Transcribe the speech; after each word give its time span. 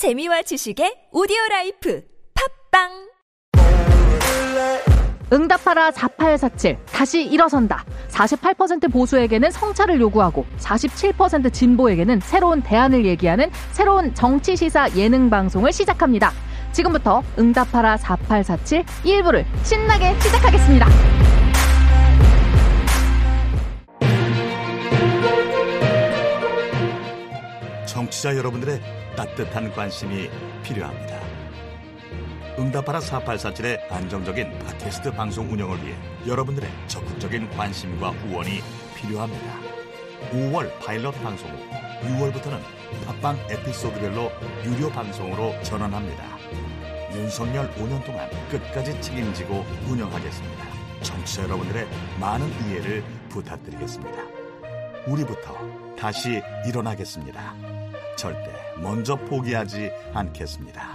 재미와 0.00 0.40
지식의 0.40 1.08
오디오 1.12 1.36
라이프 1.50 2.02
팟빵! 2.70 2.88
응답하라 5.30 5.90
4847 5.90 6.78
다시 6.86 7.22
일어선다. 7.22 7.84
48% 8.08 8.90
보수에게는 8.90 9.50
성찰을 9.50 10.00
요구하고 10.00 10.46
47% 10.56 11.52
진보에게는 11.52 12.20
새로운 12.20 12.62
대안을 12.62 13.04
얘기하는 13.04 13.50
새로운 13.72 14.14
정치 14.14 14.56
시사 14.56 14.88
예능 14.96 15.28
방송을 15.28 15.70
시작합니다. 15.70 16.32
지금부터 16.72 17.22
응답하라 17.38 17.98
4847 17.98 18.84
1부를 19.04 19.44
신나게 19.64 20.18
시작하겠습니다. 20.18 20.86
청취자 27.84 28.34
여러분들의 28.38 28.99
따뜻한 29.16 29.72
관심이 29.72 30.30
필요합니다. 30.62 31.18
응답하라 32.58 32.98
4847의 32.98 33.90
안정적인 33.90 34.58
팟캐스트 34.58 35.12
방송 35.12 35.50
운영을 35.50 35.82
위해 35.84 35.96
여러분들의 36.26 36.68
적극적인 36.88 37.48
관심과 37.50 38.10
후원이 38.10 38.60
필요합니다. 38.96 39.60
5월 40.32 40.70
파일럿 40.80 41.14
방송 41.22 41.48
후 41.50 41.58
6월부터는 42.02 42.60
팟빵 43.06 43.38
에피소드별로 43.50 44.30
유료 44.64 44.90
방송으로 44.90 45.54
전환합니다. 45.62 46.22
윤석열 47.14 47.70
5년 47.74 48.04
동안 48.04 48.28
끝까지 48.50 49.00
책임지고 49.00 49.64
운영하겠습니다. 49.88 50.64
청취자 51.02 51.44
여러분들의 51.44 51.86
많은 52.20 52.46
이해를 52.66 53.02
부탁드리겠습니다. 53.30 54.22
우리부터 55.06 55.56
다시 55.96 56.42
일어나겠습니다. 56.66 57.79
절대 58.20 58.50
먼저 58.82 59.16
포기하지 59.16 59.90
않겠습니다. 60.12 60.94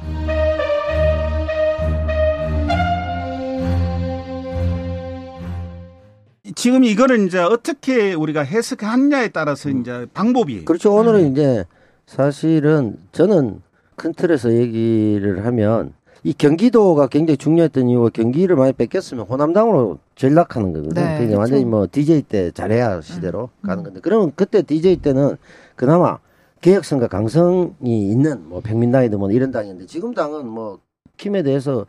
지금 6.54 6.84
이거는 6.84 7.26
이제 7.26 7.40
어떻게 7.40 8.14
우리가 8.14 8.44
해석하느냐에 8.44 9.30
따라서 9.30 9.72
이제 9.72 10.06
방법이 10.14 10.66
그렇죠. 10.66 10.94
오늘은 10.94 11.32
이제 11.32 11.66
사실은 12.06 12.96
저는 13.12 13.60
큰 13.96 14.14
틀에서 14.14 14.54
얘기를 14.54 15.44
하면 15.48 15.94
이 16.24 16.32
경기도가 16.32 17.08
굉장히 17.08 17.38
중요했던 17.38 17.90
이유가 17.90 18.10
경기를 18.10 18.56
많이 18.56 18.72
뺏겼으면 18.72 19.26
호남당으로 19.26 19.98
전락하는 20.16 20.74
거거든요. 20.74 20.94
네, 20.94 21.16
그러니까 21.18 21.40
완전히 21.40 21.66
뭐 21.66 21.88
DJ 21.92 22.22
때 22.22 22.52
잘해야 22.52 23.02
시대로 23.02 23.50
음. 23.62 23.68
가는 23.68 23.84
건데 23.84 24.00
그러면 24.04 24.32
그때 24.36 24.62
DJ 24.62 24.98
때는 24.98 25.38
그나마 25.76 26.20
개혁성과 26.62 27.08
강성이 27.08 28.10
있는 28.10 28.48
뭐 28.48 28.62
백민당이든 28.62 29.20
뭐 29.20 29.32
이런 29.32 29.52
당이었는데 29.52 29.88
지금 29.88 30.14
당은 30.14 30.48
뭐 30.48 30.80
킴에 31.18 31.44
대해서 31.44 31.86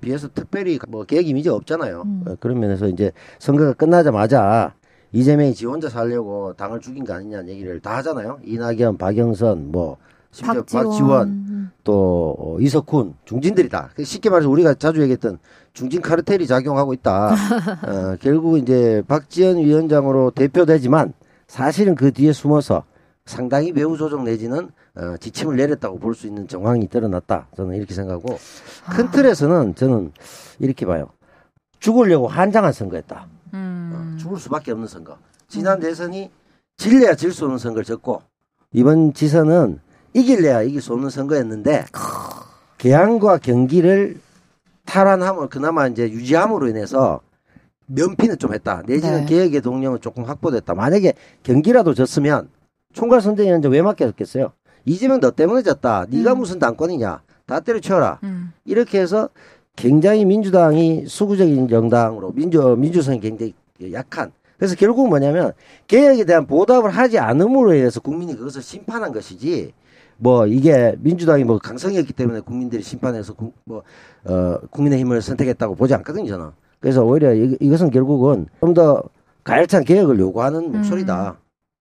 비해서 0.00 0.28
특별히 0.32 0.78
뭐 0.88 1.04
개혁 1.04 1.26
이미지가 1.26 1.54
없잖아요. 1.54 2.02
음. 2.04 2.24
어, 2.26 2.36
그런 2.40 2.60
면에서 2.60 2.88
이제 2.88 3.12
선거가 3.38 3.72
끝나자마자 3.74 4.74
이재명이 5.12 5.54
지 5.54 5.66
혼자 5.66 5.88
살려고 5.88 6.52
당을 6.54 6.80
죽인 6.80 7.04
거 7.04 7.14
아니냐는 7.14 7.48
얘기를 7.48 7.80
다 7.80 7.96
하잖아요. 7.98 8.38
이낙연, 8.44 8.98
박영선, 8.98 9.70
뭐 9.70 9.96
심지어 10.30 10.62
박지원, 10.62 11.28
음. 11.28 11.70
또 11.84 12.36
어, 12.38 12.56
이석훈 12.60 13.14
중진들이다. 13.24 13.90
그 13.94 14.04
쉽게 14.04 14.28
말해서 14.28 14.50
우리가 14.50 14.74
자주 14.74 15.00
얘기했던 15.02 15.38
중진 15.72 16.02
카르텔이 16.02 16.46
작용하고 16.46 16.92
있다. 16.92 17.30
어, 17.86 18.16
결국 18.20 18.58
이제 18.58 19.02
박지원 19.08 19.58
위원장으로 19.58 20.32
대표되지만 20.32 21.14
사실은 21.46 21.94
그 21.94 22.12
뒤에 22.12 22.32
숨어서 22.32 22.84
상당히 23.30 23.72
배후 23.72 23.96
조정 23.96 24.24
내지는 24.24 24.70
어, 24.94 25.16
지침을 25.18 25.56
내렸다고 25.56 25.98
볼 25.98 26.14
수 26.14 26.26
있는 26.26 26.48
정황이 26.48 26.88
드러났다. 26.88 27.48
저는 27.56 27.74
이렇게 27.76 27.92
생각하고 27.92 28.38
큰 28.94 29.10
틀에서는 29.10 29.74
저는 29.74 30.12
이렇게 30.60 30.86
봐요. 30.86 31.08
죽으려고 31.80 32.28
한장한 32.28 32.72
선거였다. 32.72 33.26
음. 33.54 34.14
어, 34.14 34.18
죽을 34.18 34.38
수밖에 34.38 34.72
없는 34.72 34.86
선거. 34.88 35.18
지난 35.48 35.80
대선이 35.80 36.30
질래야 36.78 37.14
질 37.14 37.32
수 37.32 37.44
없는 37.44 37.58
선거를 37.58 37.84
졌고 37.84 38.22
이번 38.72 39.12
지선은 39.12 39.80
이길래야 40.14 40.62
이길 40.62 40.80
수 40.80 40.92
없는 40.94 41.10
선거였는데 41.10 41.86
개항과 42.78 43.38
경기를 43.38 44.20
탈환함을 44.86 45.48
그나마 45.48 45.88
이제 45.88 46.08
유지함으로 46.08 46.68
인해서 46.68 47.20
면피는 47.86 48.38
좀 48.38 48.54
했다. 48.54 48.82
내지는 48.86 49.20
네. 49.20 49.26
개혁의 49.26 49.60
동력은 49.60 50.00
조금 50.00 50.24
확보됐다. 50.24 50.74
만약에 50.74 51.12
경기라도 51.42 51.94
졌으면 51.94 52.48
총괄 52.96 53.20
선대위원 53.20 53.60
이제 53.60 53.68
왜 53.68 53.82
맡겼겠어요? 53.82 54.52
이재명 54.86 55.20
너 55.20 55.30
때문에 55.30 55.62
졌다. 55.62 56.06
네가 56.08 56.32
음. 56.32 56.38
무슨 56.38 56.58
당권이냐? 56.58 57.20
다 57.44 57.60
때려치워라. 57.60 58.20
음. 58.24 58.52
이렇게 58.64 58.98
해서 58.98 59.28
굉장히 59.76 60.24
민주당이 60.24 61.04
수구적인 61.06 61.68
정당으로 61.68 62.32
민주 62.32 62.74
민주성이 62.78 63.20
굉장히 63.20 63.54
약한. 63.92 64.32
그래서 64.56 64.74
결국 64.74 65.08
뭐냐면 65.10 65.52
개혁에 65.86 66.24
대한 66.24 66.46
보답을 66.46 66.88
하지 66.88 67.18
않음으로 67.18 67.74
인해서 67.74 68.00
국민이 68.00 68.34
그것을 68.34 68.62
심판한 68.62 69.12
것이지. 69.12 69.74
뭐 70.16 70.46
이게 70.46 70.96
민주당이 71.00 71.44
뭐 71.44 71.58
강성이었기 71.58 72.14
때문에 72.14 72.40
국민들이 72.40 72.82
심판해서 72.82 73.34
국, 73.34 73.52
뭐 73.64 73.82
어, 74.24 74.58
국민의힘을 74.70 75.20
선택했다고 75.20 75.74
보지 75.74 75.92
않거든요 75.92 76.26
저는. 76.26 76.46
그래서 76.80 77.04
오히려 77.04 77.34
이, 77.34 77.58
이것은 77.60 77.90
결국은 77.90 78.46
좀 78.60 78.72
더 78.72 79.02
가열찬 79.44 79.84
개혁을 79.84 80.18
요구하는 80.18 80.72
목소리다. 80.72 81.36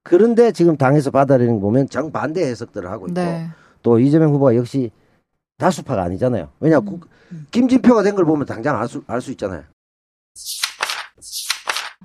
그런데 0.10 0.52
지금 0.52 0.78
당에서 0.78 1.10
받아들이는 1.10 1.56
거 1.56 1.62
보면 1.62 1.90
정반대 1.90 2.46
해석들을 2.46 2.90
하고 2.92 3.08
있고 3.08 3.16
네. 3.16 3.50
또 3.82 4.00
이재명 4.00 4.32
후보가 4.34 4.56
역시 4.56 4.92
다수파가 5.58 6.04
아니잖아요. 6.04 6.50
왜냐 6.60 6.80
국 6.80 7.08
김진표가 7.50 8.04
된 8.04 8.16
걸 8.16 8.24
보면 8.24 8.46
당장 8.46 8.80
알수 8.80 9.04
알수 9.08 9.32
있잖아요. 9.32 9.64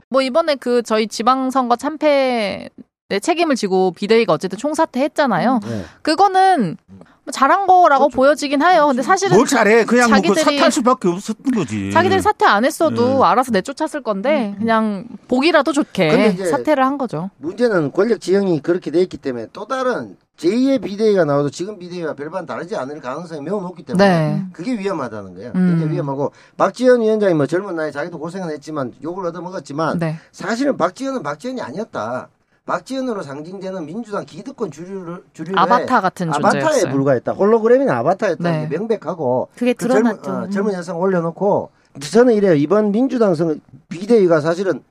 뭐 0.08 0.22
이번에 0.22 0.54
그 0.56 0.82
저희 0.82 1.06
지방선거 1.06 1.76
참패 1.76 2.70
네, 3.10 3.18
책임을 3.18 3.54
지고 3.56 3.90
비대위가 3.90 4.32
어쨌든 4.32 4.56
총사퇴했잖아요. 4.56 5.60
네. 5.62 5.84
그거는 6.00 6.78
뭐 6.86 7.04
잘한 7.30 7.66
거라고 7.66 8.08
보여지긴 8.08 8.62
해요. 8.62 8.86
근데 8.88 9.02
사실은 9.02 9.36
뭘 9.36 9.46
잘해 9.46 9.84
그냥 9.84 10.10
뭐그 10.10 10.28
자기들이- 10.28 10.42
사퇴할 10.44 10.70
수밖에 10.72 11.08
없었던 11.08 11.52
거지. 11.54 11.90
자기들이 11.92 12.20
사퇴 12.20 12.44
안 12.46 12.64
했어도 12.64 13.18
네. 13.18 13.24
알아서 13.24 13.50
내쫓았을 13.52 14.02
건데 14.02 14.54
그냥 14.58 15.06
보기라도 15.28 15.72
근데 15.72 15.86
좋게 15.86 16.26
이제- 16.34 16.46
사퇴를 16.46 16.84
한 16.84 16.98
거죠. 16.98 17.30
문제는 17.38 17.92
권력 17.92 18.20
지형이 18.20 18.60
그렇게 18.60 18.90
돼 18.90 19.00
있기 19.02 19.16
때문에 19.16 19.46
또 19.52 19.66
다른 19.66 20.16
제2의 20.38 20.80
비대위가 20.82 21.24
나와도 21.26 21.50
지금 21.50 21.78
비대위와 21.78 22.14
별반 22.14 22.46
다르지 22.46 22.74
않을 22.74 23.00
가능성이 23.00 23.42
매우 23.42 23.60
높기 23.60 23.82
때문에 23.84 24.08
네. 24.08 24.42
그게 24.54 24.72
위험하다는 24.78 25.34
거예요. 25.34 25.52
음. 25.54 25.68
굉장히 25.72 25.92
위험하고 25.92 26.32
박지원 26.56 27.02
위원장이 27.02 27.34
뭐 27.34 27.46
젊은 27.46 27.76
나이에 27.76 27.90
자기도 27.90 28.18
고생은 28.18 28.50
했지만 28.50 28.92
욕을 29.02 29.26
얻어먹었지만 29.26 29.98
네. 29.98 30.16
사실은 30.32 30.78
박지원은 30.78 31.22
박지원이 31.22 31.60
아니었다. 31.60 32.28
박지원으로 32.70 33.22
상징되는 33.22 33.84
민주당 33.84 34.24
기득권 34.24 34.70
주류를 34.70 35.24
주류의 35.32 35.56
아바타 35.58 36.00
같은 36.00 36.32
아바타에 36.32 36.60
존재였어요. 36.60 36.92
불과했다. 36.92 37.32
홀로그램이나 37.32 37.98
아바타였다는 37.98 38.52
네. 38.52 38.68
게 38.68 38.78
명백하고 38.78 39.48
그게 39.56 39.72
그 39.72 39.88
젊은, 39.88 40.20
드러났죠. 40.22 40.30
어, 40.30 40.48
젊은 40.50 40.74
여성 40.74 41.00
올려놓고 41.00 41.70
저는 42.00 42.34
이래요. 42.34 42.54
이번 42.54 42.92
민주당 42.92 43.34
선 43.34 43.60
비대위가 43.88 44.40
사실은 44.40 44.84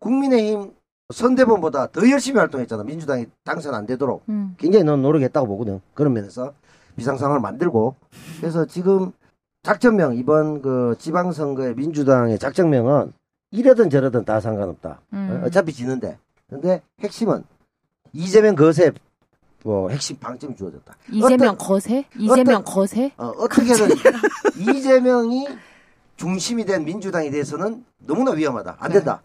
국민의힘 0.00 0.74
선대본보다 1.10 1.86
더 1.92 2.10
열심히 2.10 2.38
활동했잖아. 2.38 2.82
민주당이 2.84 3.26
당선 3.44 3.74
안 3.74 3.86
되도록 3.86 4.22
음. 4.28 4.54
굉장히 4.58 4.84
넌 4.84 5.00
노력했다고 5.00 5.46
보거든. 5.46 5.80
그런 5.94 6.12
면에서 6.12 6.52
비상 6.96 7.16
상황을 7.16 7.40
만들고 7.40 7.94
그래서 8.40 8.66
지금 8.66 9.12
작전명 9.62 10.16
이번 10.16 10.60
그 10.60 10.96
지방선거의 10.98 11.76
민주당의 11.76 12.38
작전명은 12.38 13.14
이러든 13.52 13.88
저러든 13.88 14.26
다 14.26 14.38
상관없다. 14.38 15.00
음. 15.14 15.40
어, 15.42 15.46
어차피 15.46 15.72
지는데. 15.72 16.18
근데 16.48 16.82
핵심은 17.00 17.44
이재명 18.12 18.54
거세 18.54 18.92
뭐 19.64 19.90
핵심 19.90 20.16
방점이 20.18 20.54
주어졌다. 20.56 20.96
이재명 21.10 21.48
어떤- 21.54 21.58
거세? 21.58 22.04
이재명 22.16 22.56
어떤- 22.60 22.64
거세? 22.64 23.12
어, 23.16 23.26
어떻게든 23.28 23.88
이재명이 24.76 25.48
중심이 26.16 26.64
된 26.64 26.84
민주당에 26.84 27.30
대해서는 27.30 27.84
너무나 27.98 28.30
위험하다. 28.30 28.76
안 28.78 28.88
네. 28.90 28.94
된다. 28.98 29.22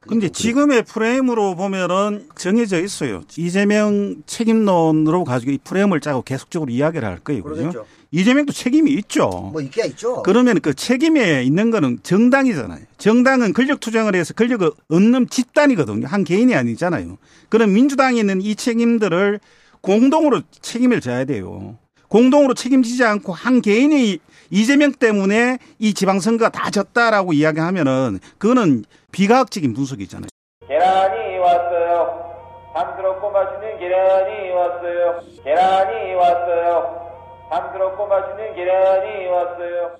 근데 0.00 0.30
지금의 0.30 0.84
프레임으로 0.84 1.54
보면은 1.56 2.26
정해져 2.34 2.80
있어요. 2.80 3.22
이재명 3.36 4.22
책임론으로 4.24 5.24
가지고 5.24 5.52
이 5.52 5.58
프레임을 5.58 6.00
짜고 6.00 6.22
계속적으로 6.22 6.70
이야기를 6.72 7.06
할 7.06 7.18
거예요. 7.18 7.42
그죠? 7.42 7.54
그러겠죠. 7.70 7.86
이재명도 8.12 8.52
책임이 8.52 8.90
있죠. 8.92 9.28
뭐 9.52 9.60
있기야 9.60 9.84
있죠. 9.86 10.22
그러면 10.22 10.60
그 10.60 10.74
책임에 10.74 11.42
있는 11.44 11.70
거는 11.70 12.00
정당이잖아요. 12.02 12.80
정당은 12.98 13.52
권력 13.52 13.78
투쟁을 13.80 14.16
해서 14.16 14.34
권력을 14.34 14.68
얻는 14.88 15.28
집단이거든요. 15.28 16.06
한 16.06 16.24
개인이 16.24 16.52
아니잖아요. 16.54 17.18
그럼 17.48 17.72
민주당에 17.72 18.18
있는 18.18 18.40
이 18.40 18.56
책임들을 18.56 19.38
공동으로 19.80 20.42
책임을 20.60 21.00
져야 21.00 21.24
돼요. 21.24 21.78
공동으로 22.08 22.54
책임지지 22.54 23.04
않고 23.04 23.32
한 23.32 23.62
개인이 23.62 24.18
이재명 24.50 24.92
때문에 24.92 25.58
이 25.78 25.94
지방선거가 25.94 26.50
다 26.50 26.70
졌다라고 26.70 27.32
이야기하면은 27.32 28.18
그거는 28.38 28.84
비과학적인 29.12 29.72
분석이잖아요. 29.74 30.28
계란이 30.66 31.38
왔어요. 31.38 32.30
잠스럽고 32.74 33.30
맛있는 33.30 33.78
계란이 33.78 34.50
왔어요. 34.50 35.20
계란이 35.44 36.14
왔어요. 36.14 37.09
담스럽고 37.50 38.06
맛있는 38.06 38.54
계란이 38.54 39.26
왔어요. 39.26 39.96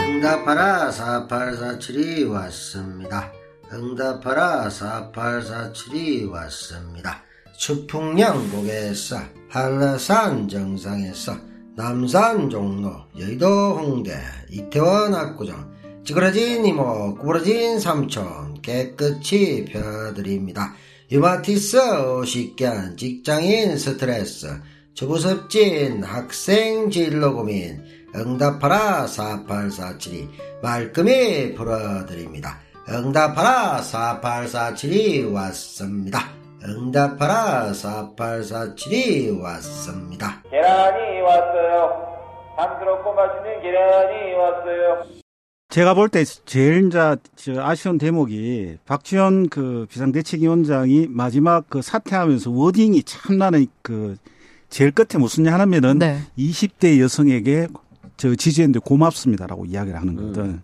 응답하라 0.00 0.90
4847이 0.90 2.30
왔습니다. 2.32 3.32
응답하라 3.72 4.68
4847이 4.68 6.30
왔습니다. 6.32 7.22
추풍양곡에서 7.56 9.16
한라산 9.48 10.48
정상에서 10.48 11.32
남산 11.76 12.50
종로 12.50 12.90
여의도 13.18 13.46
홍대 13.46 14.16
이태원 14.50 15.14
압구정 15.14 15.74
찌그러진 16.04 16.66
이모 16.66 17.14
구부러진 17.14 17.78
삼촌 17.78 18.60
깨끗이 18.62 19.64
펴드립니다. 19.70 20.74
유마티스 21.10 21.78
50견 21.78 22.96
직장인 22.96 23.76
스트레스 23.76 24.46
주부섭진 24.94 26.02
학생 26.02 26.88
진로 26.88 27.34
고민 27.34 27.84
응답하라 28.16 29.04
4847이 29.06 30.28
말끔히 30.62 31.54
풀어드립니다. 31.54 32.58
응답하라 32.88 33.80
4847이 33.82 35.32
왔습니다. 35.34 36.20
응답하라 36.66 37.72
4847이 37.72 39.42
왔습니다. 39.42 40.42
계란이 40.50 41.20
왔어요. 41.20 42.14
담스럽고 42.56 43.12
맛있는 43.14 43.60
계란이 43.62 44.32
왔어요. 44.34 45.23
제가 45.74 45.94
볼 45.94 46.08
때 46.08 46.24
제일 46.24 46.86
이제 46.86 47.16
저 47.34 47.60
아쉬운 47.60 47.98
대목이 47.98 48.76
박지원 48.86 49.48
그 49.48 49.88
비상대책위원장이 49.90 51.08
마지막 51.10 51.68
그 51.68 51.82
사퇴하면서 51.82 52.52
워딩이 52.52 53.02
참 53.02 53.38
나는 53.38 53.66
그 53.82 54.14
제일 54.70 54.92
끝에 54.92 55.18
무슨 55.18 55.42
냐 55.42 55.54
하냐면은 55.54 55.98
네. 55.98 56.20
20대 56.38 57.00
여성에게 57.00 57.66
저 58.16 58.36
지지했는데 58.36 58.78
고맙습니다라고 58.84 59.64
이야기를 59.64 59.98
하는 59.98 60.14
거거든. 60.14 60.62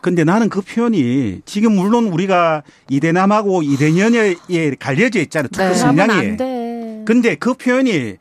근데 0.00 0.24
나는 0.24 0.48
그 0.48 0.62
표현이 0.62 1.42
지금 1.44 1.72
물론 1.72 2.06
우리가 2.06 2.62
이대남하고 2.88 3.62
이대년에 3.62 4.36
갈려져 4.78 5.20
있잖아요. 5.20 5.48
투표 5.48 5.64
네. 5.64 5.74
성향이. 5.74 6.12
안 6.12 6.36
돼. 6.38 7.02
근데 7.04 7.34
그 7.34 7.52
표현이 7.52 8.16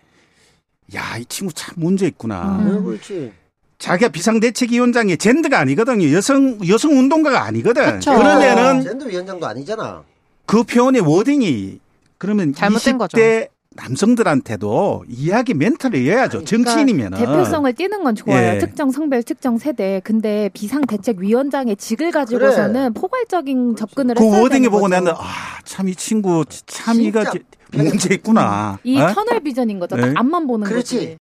야, 0.94 1.18
이 1.18 1.24
친구 1.24 1.54
참 1.54 1.76
문제 1.78 2.06
있구나. 2.06 2.62
네, 2.66 2.82
그렇지. 2.84 3.32
자기가 3.80 4.10
비상대책위원장의 4.10 5.18
젠더가 5.18 5.60
아니거든요. 5.60 6.12
여성 6.16 6.58
여성 6.68 6.98
운동가가 6.98 7.44
아니거든. 7.44 7.94
그쵸. 7.94 8.16
그런 8.16 8.40
데는 8.40 8.82
젠더 8.82 9.06
위원장도 9.06 9.46
아니잖아. 9.46 10.04
그 10.46 10.64
표현의 10.64 11.02
워딩이 11.02 11.80
그러면 12.18 12.54
잘못된 12.54 12.98
20대 12.98 13.50
남성들한테도 13.76 15.06
이야기 15.08 15.54
멘트를 15.54 16.00
해야죠. 16.00 16.44
정치인이면은. 16.46 17.20
그러니까 17.20 17.38
대표성을 17.44 17.72
띄는 17.74 18.04
건 18.04 18.16
좋아요. 18.16 18.56
예. 18.56 18.58
특정 18.58 18.90
성별, 18.90 19.22
특정 19.22 19.60
세대. 19.60 20.02
근데 20.04 20.50
비상대책위원장의 20.56 21.76
직을 21.76 22.10
가지고서는 22.10 22.94
포괄적인 22.96 23.76
접근을 23.76 24.16
그 24.16 24.24
했어야 24.24 24.42
워딩에 24.42 24.60
되는 24.62 24.72
보고 24.72 24.84
거죠. 24.88 24.96
나는 24.96 25.14
아참 25.16 25.90
이 25.90 25.94
친구 25.96 26.44
참 26.66 27.00
이가 27.00 27.30
제- 27.30 27.40
문제 27.72 28.16
있구나. 28.16 28.80
이 28.84 29.00
어? 29.00 29.14
터널 29.14 29.42
비전인 29.42 29.78
거죠. 29.78 29.96
네. 29.96 30.02
딱 30.14 30.14
앞만 30.18 30.48
보는 30.48 30.66
그렇지. 30.68 30.96
거지. 30.96 31.18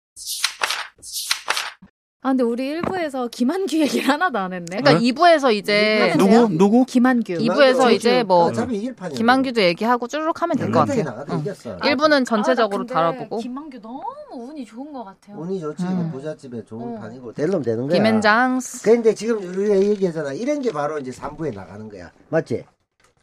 아 2.23 2.29
근데 2.31 2.45
우리 2.45 2.67
일부에서 2.69 3.29
김한규 3.29 3.79
얘기를 3.79 4.07
하나도 4.07 4.39
안 4.39 4.53
했네. 4.53 4.81
그러니까 4.83 4.93
어? 4.93 4.99
2부에서 4.99 5.55
이제 5.55 6.15
누구 6.19 6.49
누구? 6.51 6.85
김한규. 6.85 7.33
이- 7.41 7.45
이부에서 7.47 7.91
이제 7.93 8.23
뭐 8.23 8.51
이일판이야. 8.53 9.17
김한규도 9.17 9.63
얘기하고 9.63 10.07
쭈르륵 10.07 10.43
하면 10.43 10.57
될 10.59 10.71
것 10.71 10.81
같아요. 10.81 11.03
나가도 11.05 11.33
응. 11.33 11.39
이겼어. 11.41 11.73
아, 11.73 11.79
1부는 11.79 12.21
아, 12.21 12.25
전체적으로 12.25 12.85
나 12.85 12.87
근데 12.87 12.93
달아보고 12.95 13.39
김한규 13.39 13.81
너무 13.81 14.03
운이 14.33 14.67
좋은 14.67 14.93
것 14.93 15.03
같아요. 15.05 15.39
운이 15.39 15.61
좋지. 15.61 15.83
음. 15.83 16.11
부잣집에 16.13 16.63
좋은 16.67 16.99
어. 16.99 17.01
판이고 17.01 17.33
될놈 17.33 17.63
되는 17.63 17.87
거야. 17.89 17.97
김앤장스 17.97 18.83
근데 18.83 19.15
지금 19.15 19.39
우리가 19.43 19.77
얘기했잖아. 19.81 20.35
이런 20.35 20.61
게 20.61 20.71
바로 20.73 20.99
이제 20.99 21.11
3부에 21.11 21.55
나가는 21.55 21.89
거야. 21.89 22.11
맞지? 22.29 22.65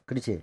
그렇지. 0.05 0.41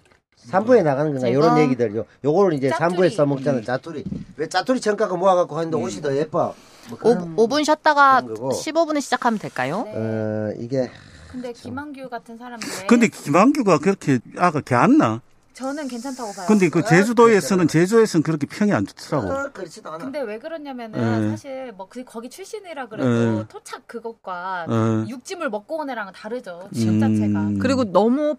3부에 0.51 0.83
나가는 0.83 1.13
건가? 1.13 1.29
이런 1.29 1.59
얘기들. 1.59 1.97
요, 1.97 2.05
요거를 2.25 2.57
이제 2.57 2.69
짜투리. 2.71 3.09
3부에 3.09 3.15
써먹잖아. 3.17 3.61
짜투리. 3.63 4.05
왜 4.37 4.49
짜투리 4.49 4.81
정가가 4.81 5.17
모아갖고 5.17 5.57
하는데 5.57 5.77
옷이 5.77 6.01
더 6.03 6.15
예뻐? 6.17 6.55
뭐 6.91 6.99
그런- 6.99 7.33
5, 7.37 7.47
분 7.49 7.65
쉬었다가 7.65 8.21
그런 8.23 8.35
거고. 8.35 8.51
15분에 8.51 9.01
시작하면 9.01 9.39
될까요? 9.39 9.85
어, 9.89 10.51
이게. 10.59 10.91
근데 11.31 11.53
김한규 11.53 12.09
같은 12.11 12.37
사람인데 12.39 12.87
근데 12.87 13.09
김한규가 13.09 13.79
그렇게 13.79 14.21
아가 14.39 14.61
걔안나 14.61 15.21
저는 15.55 15.89
괜찮다고 15.89 16.33
봐요. 16.33 16.47
근데 16.47 16.69
그 16.69 16.83
제주도에서는 16.85 17.67
제주에서는 17.69 18.23
그렇게 18.23 18.47
평이 18.47 18.73
안 18.73 18.87
좋더라고. 18.87 19.33
어, 19.33 19.51
그렇지도 19.53 19.89
않아. 19.91 19.99
근데 20.05 20.21
왜 20.21 20.39
그러냐면은 20.39 21.23
네. 21.23 21.31
사실 21.31 21.73
뭐 21.73 21.89
그 21.89 22.05
거기 22.05 22.29
출신이라 22.31 22.87
그래도 22.89 23.09
네. 23.39 23.45
토착 23.49 23.87
그것과 23.89 24.67
어. 24.69 25.05
육짐을 25.09 25.51
먹고 25.51 25.79
온 25.79 25.91
애랑은 25.91 26.13
다르죠. 26.13 26.69
지역 26.73 26.95
음. 26.95 27.01
자체가. 27.01 27.63
그리고 27.63 27.85
너무 27.85 28.37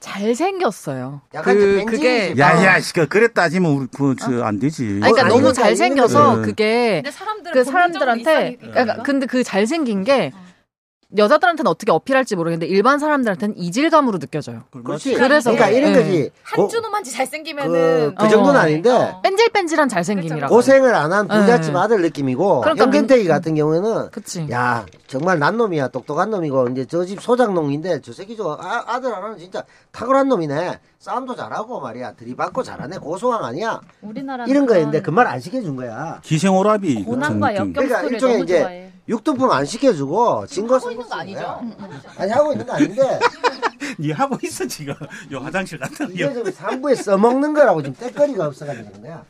잘생겼어요. 0.00 1.20
약간 1.34 1.56
그, 1.56 1.78
좀 1.78 1.86
그게. 1.86 2.34
야야, 2.38 2.80
씨, 2.80 2.92
그 2.92 3.08
그래 3.08 3.28
따지면 3.28 3.70
우리 3.72 3.86
그저안 3.88 4.58
되지. 4.58 4.84
아니, 4.84 5.00
그러니까 5.00 5.24
아니, 5.26 5.34
너무 5.34 5.52
잘생겨서 5.52 6.36
이거는- 6.36 6.44
그게 6.44 7.02
근데 7.02 7.10
사람들은 7.10 7.52
그 7.52 7.64
사람들한테 7.64 8.56
그러니까 8.60 9.02
근데 9.02 9.26
그 9.26 9.42
잘생긴 9.42 10.04
게 10.04 10.32
여자들한테는 11.16 11.70
어떻게 11.70 11.90
어필할지 11.90 12.36
모르겠는데 12.36 12.66
일반 12.66 12.98
사람들한테는 12.98 13.56
이질감으로 13.56 14.18
느껴져요. 14.18 14.64
그렇지. 14.70 15.14
그래서 15.14 15.52
그러니까. 15.52 15.70
이런 15.76 15.92
네. 15.94 15.98
거지. 15.98 16.30
한준호만지 16.42 17.10
그, 17.12 17.16
잘생기면은 17.16 18.14
그 18.14 18.28
정도는 18.28 18.60
어. 18.60 18.62
아닌데. 18.62 18.90
어. 18.90 19.20
뺀질뺀질한 19.22 19.88
잘생김이라고. 19.88 20.54
고생을 20.54 20.94
안 20.94 21.08
한 21.12 21.26
부잣집 21.26 21.72
네. 21.72 21.78
아들 21.78 22.02
느낌이고 22.02 22.60
그러니까 22.60 22.84
현근택이 22.84 23.26
같은 23.26 23.54
경우에는 23.54 24.10
그치. 24.10 24.46
야 24.50 24.84
정말 25.06 25.38
난 25.38 25.56
놈이야 25.56 25.88
똑똑한 25.88 26.28
놈이고 26.28 26.68
이제 26.68 26.84
저 26.84 27.06
집 27.06 27.22
소장농인데 27.22 28.02
저 28.02 28.12
새끼 28.12 28.36
저 28.36 28.58
아, 28.60 28.84
아들 28.86 29.10
하나는 29.14 29.38
진짜 29.38 29.64
탁월한 29.92 30.28
놈이네 30.28 30.78
싸움도 30.98 31.36
잘하고 31.36 31.80
말이야 31.80 32.12
들이받고 32.14 32.62
잘하네 32.64 32.98
고소왕 32.98 33.44
아니야 33.44 33.80
우리나라는 34.02 34.50
이런 34.50 34.66
거였는데 34.66 35.00
그 35.02 35.10
말 35.12 35.26
안 35.28 35.38
시켜준 35.40 35.76
거야 35.76 36.20
기생오라비 36.24 37.04
고난과. 37.04 37.54
역경 37.54 37.72
그러니까 37.72 38.02
일종의 38.02 38.34
너무 38.34 38.44
이제 38.44 38.60
좋아해. 38.60 38.92
육두품 39.08 39.50
안 39.50 39.64
시켜주고 39.64 40.46
진거 40.48 40.76
하고 40.76 40.90
있는 40.90 41.06
거 41.08 41.14
아니죠? 41.14 41.60
아니 42.18 42.32
하고 42.32 42.52
있는 42.52 42.66
거 42.66 42.72
아닌데 42.72 43.18
니 43.98 44.10
하고 44.12 44.36
있어 44.42 44.66
지금. 44.66 44.94
요 45.32 45.38
화장실 45.38 45.78
갔다. 45.78 46.04
이게 46.10 46.32
지금 46.32 46.50
3부에 46.50 46.96
써먹는 46.96 47.54
거라고 47.54 47.80
지금 47.82 47.94
때거리가 47.96 48.46
없어가지고 48.48 48.88
그런 48.88 49.02
거야 49.02 49.24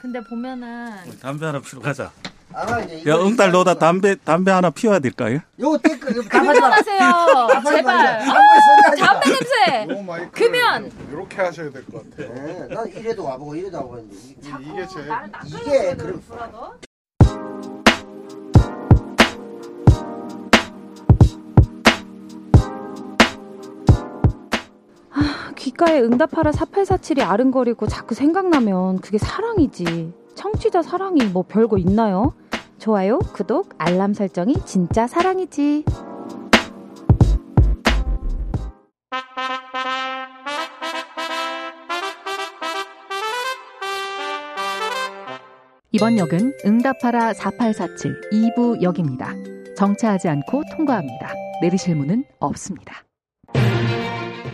근데 0.00 0.20
보면은 0.24 0.90
담배 1.20 1.44
하나 1.46 1.60
피러 1.60 1.80
가자. 1.82 2.10
야, 3.06 3.14
응달 3.16 3.52
너다 3.52 3.74
담배 3.74 4.16
담배 4.16 4.50
하나 4.50 4.70
피워야 4.70 4.98
될까요? 4.98 5.38
요거 5.58 5.78
때거리 5.78 6.14
그만하세요. 6.28 7.48
제발. 7.64 8.18
담배 8.98 9.30
냄새. 9.30 9.94
오 9.94 10.02
마이크 10.02 10.30
금연! 10.32 10.90
이렇게 11.12 11.42
하셔야 11.42 11.70
될 11.70 11.84
것 11.86 12.10
같아요. 12.10 12.34
네, 12.34 12.74
난 12.74 12.88
이래도 12.88 13.24
와보고 13.24 13.54
이래도 13.54 13.76
와보고 13.78 13.98
이- 13.98 14.34
이게 14.62 14.86
제일 14.86 15.08
이게 15.46 15.94
그럼 15.96 16.20
귓가에 25.56 26.00
응답하라 26.00 26.52
4847이 26.52 27.20
아른거리고 27.28 27.86
자꾸 27.86 28.14
생각나면 28.14 29.00
그게 29.00 29.18
사랑이지. 29.18 30.12
청취자 30.34 30.82
사랑이 30.82 31.24
뭐 31.26 31.44
별거 31.46 31.76
있나요? 31.78 32.32
좋아요, 32.80 33.18
구독, 33.18 33.74
알람 33.76 34.14
설정이 34.14 34.54
진짜 34.64 35.06
사랑이지. 35.06 35.84
이번 45.92 46.16
역은 46.16 46.54
응답하라 46.64 47.34
4847 47.34 48.18
2부 48.32 48.80
역입니다. 48.80 49.34
정차하지 49.76 50.28
않고 50.28 50.62
통과합니다. 50.74 51.34
내리실 51.60 51.96
문은 51.96 52.24
없습니다. 52.38 53.04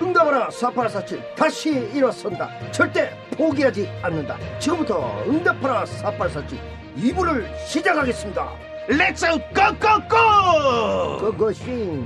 응답하라 0.02 0.50
4847 0.50 1.34
다시 1.36 1.70
일어선다 1.94 2.72
절대 2.72 3.10
포기하지 3.36 3.88
않는다. 4.02 4.36
지금부터 4.58 5.22
응답하라 5.26 5.86
4847 5.86 6.58
2부를 6.96 7.44
시작하겠습니다. 7.66 8.48
Let's 8.88 9.26
go 9.54 10.05
go 10.05 10.55
go! 10.55 11.30
그것이 11.32 12.04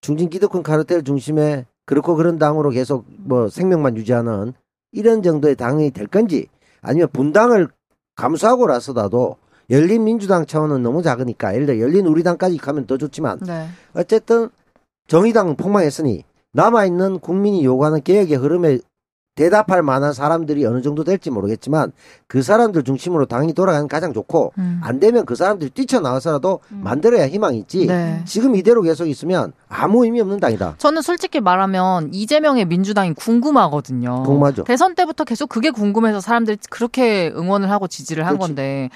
중진 0.00 0.28
기득권 0.28 0.62
카르텔 0.62 1.02
중심의 1.04 1.66
그렇고 1.86 2.14
그런 2.16 2.38
당으로 2.38 2.70
계속 2.70 3.04
뭐 3.08 3.48
생명만 3.48 3.96
유지하는 3.96 4.52
이런 4.92 5.22
정도의 5.22 5.56
당이 5.56 5.90
될 5.90 6.06
건지 6.06 6.46
아니면 6.80 7.08
분당을 7.12 7.68
감수하고라서라도 8.16 9.36
열린 9.70 10.04
민주당 10.04 10.44
차원은 10.44 10.82
너무 10.82 11.02
작으니까 11.02 11.54
예를 11.54 11.66
들어 11.66 11.78
열린 11.78 12.06
우리당까지 12.06 12.58
가면 12.58 12.86
더 12.86 12.98
좋지만 12.98 13.40
네. 13.40 13.68
어쨌든 13.94 14.50
정의당 15.06 15.56
폭망했으니 15.56 16.24
남아있는 16.52 17.20
국민이 17.20 17.64
요구하는 17.64 18.02
개혁의 18.02 18.36
흐름에 18.36 18.78
대답할 19.34 19.82
만한 19.82 20.12
사람들이 20.12 20.66
어느 20.66 20.82
정도 20.82 21.04
될지 21.04 21.30
모르겠지만 21.30 21.92
그 22.26 22.42
사람들 22.42 22.82
중심으로 22.84 23.24
당이 23.24 23.54
돌아가는 23.54 23.88
게 23.88 23.90
가장 23.90 24.12
좋고 24.12 24.52
음. 24.58 24.78
안 24.82 25.00
되면 25.00 25.24
그 25.24 25.34
사람들이 25.36 25.70
뛰쳐나와서라도 25.70 26.60
만들어야 26.68 27.26
희망이 27.28 27.56
있지 27.60 27.86
네. 27.86 28.20
지금 28.26 28.54
이대로 28.54 28.82
계속 28.82 29.06
있으면 29.06 29.54
아무 29.70 30.04
의미 30.04 30.20
없는 30.20 30.38
당이다. 30.38 30.74
저는 30.76 31.00
솔직히 31.00 31.40
말하면 31.40 32.10
이재명의 32.12 32.66
민주당이 32.66 33.14
궁금하거든요. 33.14 34.22
궁금하죠. 34.24 34.64
대선 34.64 34.94
때부터 34.94 35.24
계속 35.24 35.48
그게 35.48 35.70
궁금해서 35.70 36.20
사람들이 36.20 36.58
그렇게 36.68 37.32
응원을 37.34 37.70
하고 37.70 37.88
지지를 37.88 38.26
한 38.26 38.34
그렇지. 38.36 38.48
건데 38.48 38.90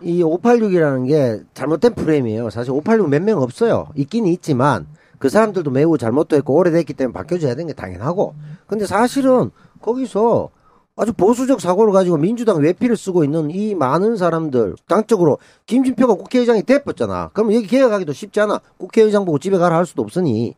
이 0.00 0.22
586이라는 0.22 1.08
게 1.08 1.40
잘못된 1.54 1.94
프레임이에요. 1.96 2.50
사실 2.50 2.70
586 2.70 3.08
몇 3.10 3.20
명 3.22 3.42
없어요. 3.42 3.88
있기는 3.96 4.30
있지만 4.30 4.86
그 5.18 5.28
사람들도 5.28 5.70
매우 5.70 5.98
잘못됐고 5.98 6.54
오래됐기 6.54 6.94
때문에 6.94 7.12
바뀌어줘야 7.12 7.54
되는 7.54 7.66
게 7.66 7.72
당연하고. 7.72 8.34
근데 8.66 8.86
사실은 8.86 9.50
거기서 9.80 10.50
아주 10.96 11.12
보수적 11.12 11.60
사고를 11.60 11.92
가지고 11.92 12.16
민주당 12.16 12.58
외피를 12.58 12.96
쓰고 12.96 13.22
있는 13.22 13.50
이 13.50 13.74
많은 13.74 14.16
사람들 14.16 14.74
당적으로 14.88 15.38
김진표가 15.66 16.14
국회의장이 16.14 16.64
돼버렸잖아. 16.64 17.30
그럼 17.32 17.54
여기 17.54 17.66
개혁하기도 17.68 18.12
쉽지 18.12 18.40
않아. 18.40 18.60
국회의장 18.78 19.24
보고 19.24 19.38
집에 19.38 19.58
가라 19.58 19.76
할 19.76 19.86
수도 19.86 20.02
없으니 20.02 20.54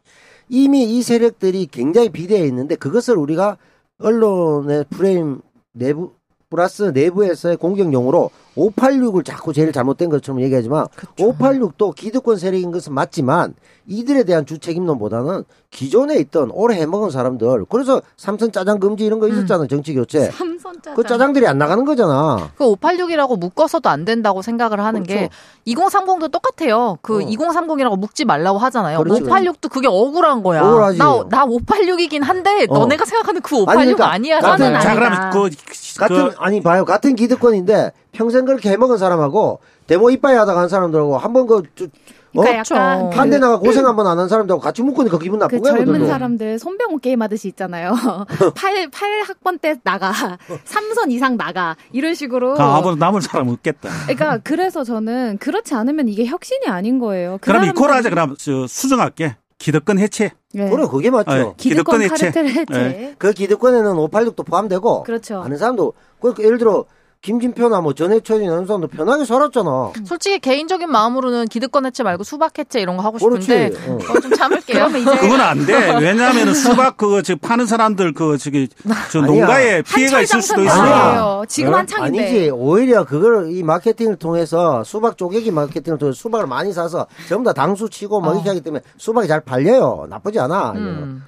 이미 0.48 0.84
이 0.84 1.02
세력들이 1.02 1.66
굉장히 1.66 2.08
비대해 2.08 2.46
있는데 2.46 2.74
그것을 2.74 3.16
우리가 3.18 3.58
언론의 3.98 4.86
프레임 4.88 5.42
내부 5.72 6.12
플러스 6.50 6.82
내부에서의 6.82 7.56
공격용으로 7.56 8.30
586을 8.56 9.24
자꾸 9.24 9.52
제일 9.52 9.72
잘못된 9.72 10.10
것처럼 10.10 10.42
얘기하지만 10.42 10.86
586도 11.16 11.94
기득권 11.94 12.36
세력인 12.36 12.72
것은 12.72 12.92
맞지만 12.92 13.54
이들에 13.86 14.24
대한 14.24 14.44
주책임론보다는 14.44 15.44
기존에 15.70 16.16
있던 16.18 16.50
오래 16.50 16.74
해먹은 16.74 17.10
사람들 17.10 17.66
그래서 17.68 18.02
삼선 18.16 18.50
짜장 18.50 18.80
금지 18.80 19.04
이런 19.06 19.20
거 19.20 19.28
있었잖아 19.28 19.66
정치 19.68 19.94
교체. 19.94 20.30
삼선 20.32 20.58
짜장. 20.62 20.94
그 20.94 21.02
짜장들이 21.04 21.46
안 21.46 21.58
나가는 21.58 21.84
거잖아 21.84 22.50
그 22.56 22.64
586이라고 22.64 23.38
묶어서도 23.38 23.88
안 23.88 24.04
된다고 24.04 24.42
생각을 24.42 24.80
하는 24.84 25.02
게 25.02 25.28
그렇죠. 25.66 25.88
2030도 25.88 26.30
똑같아요. 26.30 26.98
그 27.02 27.16
어. 27.22 27.26
2030이라고 27.26 27.98
묶지 27.98 28.24
말라고 28.24 28.58
하잖아요. 28.58 28.98
그렇지. 29.02 29.22
586도 29.22 29.70
그게 29.70 29.88
억울한 29.88 30.42
거야. 30.42 30.62
억울하지. 30.62 30.98
나, 30.98 31.24
나 31.28 31.46
586이긴 31.46 32.22
한데 32.22 32.66
어. 32.68 32.78
너네가 32.78 33.04
생각하는 33.04 33.40
그 33.40 33.56
586 33.56 33.70
아니, 33.70 33.94
그러니까 33.94 34.12
아니야. 34.12 34.38
같은- 34.40 34.58
자, 34.80 34.90
아니다. 34.90 34.94
그러면 34.94 35.30
그, 35.30 35.50
같은 35.98 36.28
그 36.30 36.34
아니 36.38 36.62
봐요 36.62 36.84
같은 36.84 37.14
기득권인데 37.16 37.92
평생 38.12 38.44
그렇게 38.44 38.70
해먹은 38.70 38.98
사람하고 38.98 39.60
데모 39.86 40.10
이빠이 40.10 40.36
하다가 40.36 40.60
한 40.60 40.68
사람들하고 40.68 41.18
한번 41.18 41.46
그 41.46 41.62
저- 41.76 41.84
어? 41.84 41.88
그러니까 42.32 42.58
약간 42.58 43.12
한대 43.12 43.38
그, 43.38 43.44
나가 43.44 43.58
고생 43.58 43.86
한 43.86 43.96
번 43.96 44.06
안 44.06 44.18
한 44.18 44.28
사람들하고 44.28 44.60
같이 44.60 44.82
묶으니까 44.82 45.18
기분 45.18 45.38
나쁜 45.38 45.58
그 45.58 45.62
거야 45.62 45.72
젊은 45.72 45.86
그들도. 45.92 46.06
사람들 46.06 46.58
손병호 46.58 46.98
게임 46.98 47.22
하듯이 47.22 47.48
있잖아요. 47.48 47.94
8, 48.54 48.88
팔학번 48.90 49.58
때 49.58 49.76
나가. 49.82 50.12
3선 50.64 51.10
이상 51.10 51.36
나가. 51.36 51.76
이런 51.92 52.14
식으로. 52.14 52.54
그 52.54 52.62
아무도 52.62 52.96
남을 52.96 53.22
사람 53.22 53.48
없겠다. 53.48 53.88
그러니까 54.04 54.38
그래서 54.44 54.84
저는 54.84 55.38
그렇지 55.38 55.74
않으면 55.74 56.08
이게 56.08 56.24
혁신이 56.26 56.66
아닌 56.68 56.98
거예요. 56.98 57.38
그 57.40 57.50
그럼 57.50 57.64
이코라 57.64 57.96
하자. 57.96 58.10
그럼 58.10 58.36
저 58.38 58.66
수정할게. 58.66 59.36
기득권 59.58 59.98
해체. 59.98 60.30
네. 60.54 60.70
그래 60.70 60.86
그게 60.90 61.10
맞죠 61.10 61.30
아, 61.30 61.52
기득권 61.58 62.00
기득권 62.00 62.02
해체. 62.02 62.26
해체. 62.42 62.64
네. 62.72 63.14
그 63.18 63.32
기득권에는 63.32 63.92
586도 63.92 64.46
포함되고 64.46 65.02
그렇죠. 65.02 65.42
아는 65.42 65.58
사람도 65.58 65.92
그 66.20 66.34
예를 66.38 66.56
들어 66.56 66.86
김진표나 67.22 67.82
뭐 67.82 67.92
전해철이 67.92 68.44
이런 68.44 68.64
사람도 68.66 68.88
편하게 68.88 69.26
살았잖아. 69.26 69.92
솔직히 70.06 70.38
개인적인 70.38 70.90
마음으로는 70.90 71.48
기득권 71.48 71.84
해체 71.84 72.02
말고 72.02 72.24
수박 72.24 72.58
해체 72.58 72.80
이런 72.80 72.96
거 72.96 73.02
하고 73.02 73.18
싶은데 73.18 73.70
그렇지. 73.70 73.90
어. 73.90 74.20
좀 74.20 74.32
참을게요. 74.32 74.88
그건 74.88 75.40
안 75.40 75.66
돼. 75.66 75.74
왜냐하면 76.00 76.54
수박 76.54 76.96
그거 76.96 77.20
지금 77.20 77.38
파는 77.40 77.66
사람들 77.66 78.14
그 78.14 78.38
저기 78.38 78.68
저. 79.12 79.20
농가에 79.20 79.82
피해가 79.82 80.22
있을 80.22 80.40
수도 80.40 80.64
장사는 80.64 80.66
있어. 80.66 80.80
아니야. 80.82 81.08
아니에요. 81.08 81.44
지금 81.46 81.74
어? 81.74 81.76
한창인데. 81.76 82.18
아니지. 82.22 82.50
오히려 82.54 83.04
그걸 83.04 83.52
이 83.52 83.62
마케팅을 83.64 84.16
통해서 84.16 84.82
수박 84.84 85.18
쪼개기 85.18 85.50
마케팅을 85.50 85.98
통해서 85.98 86.16
수박을 86.16 86.46
많이 86.46 86.72
사서 86.72 87.06
전부 87.28 87.44
다 87.44 87.52
당수 87.52 87.90
치고 87.90 88.22
막 88.22 88.30
어. 88.30 88.34
이렇게 88.34 88.48
하기 88.48 88.62
때문에 88.62 88.82
수박이 88.96 89.28
잘 89.28 89.40
팔려요. 89.40 90.06
나쁘지 90.08 90.38
않아. 90.40 90.72
음. 90.72 91.22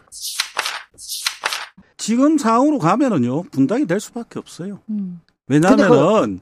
지금 1.98 2.38
상황으로 2.38 2.78
가면은요 2.78 3.42
분당이 3.52 3.86
될 3.86 4.00
수밖에 4.00 4.38
없어요. 4.38 4.78
음. 4.88 5.20
왜냐하면은 5.52 6.40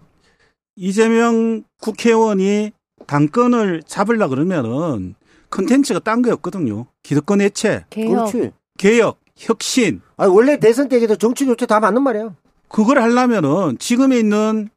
이재명 0.76 1.64
국회의원이 1.80 2.70
당권을 3.06 3.82
잡으려 3.86 4.28
그러면은 4.28 5.16
컨텐츠가 5.50 5.98
딴 6.00 6.22
거였거든요. 6.22 6.86
기득권 7.02 7.40
해체, 7.40 7.84
개혁. 7.90 8.10
그렇지. 8.30 8.52
개혁, 8.78 9.18
혁신 9.36 10.00
아니, 10.16 10.32
원래 10.32 10.58
대선 10.58 10.88
때에도 10.88 11.16
정치 11.16 11.44
교체 11.44 11.66
다 11.66 11.80
맞는 11.80 12.02
말이야. 12.02 12.36
그걸 12.68 13.00
하려면은 13.02 13.78
지금에 13.78 14.18
있는 14.18 14.68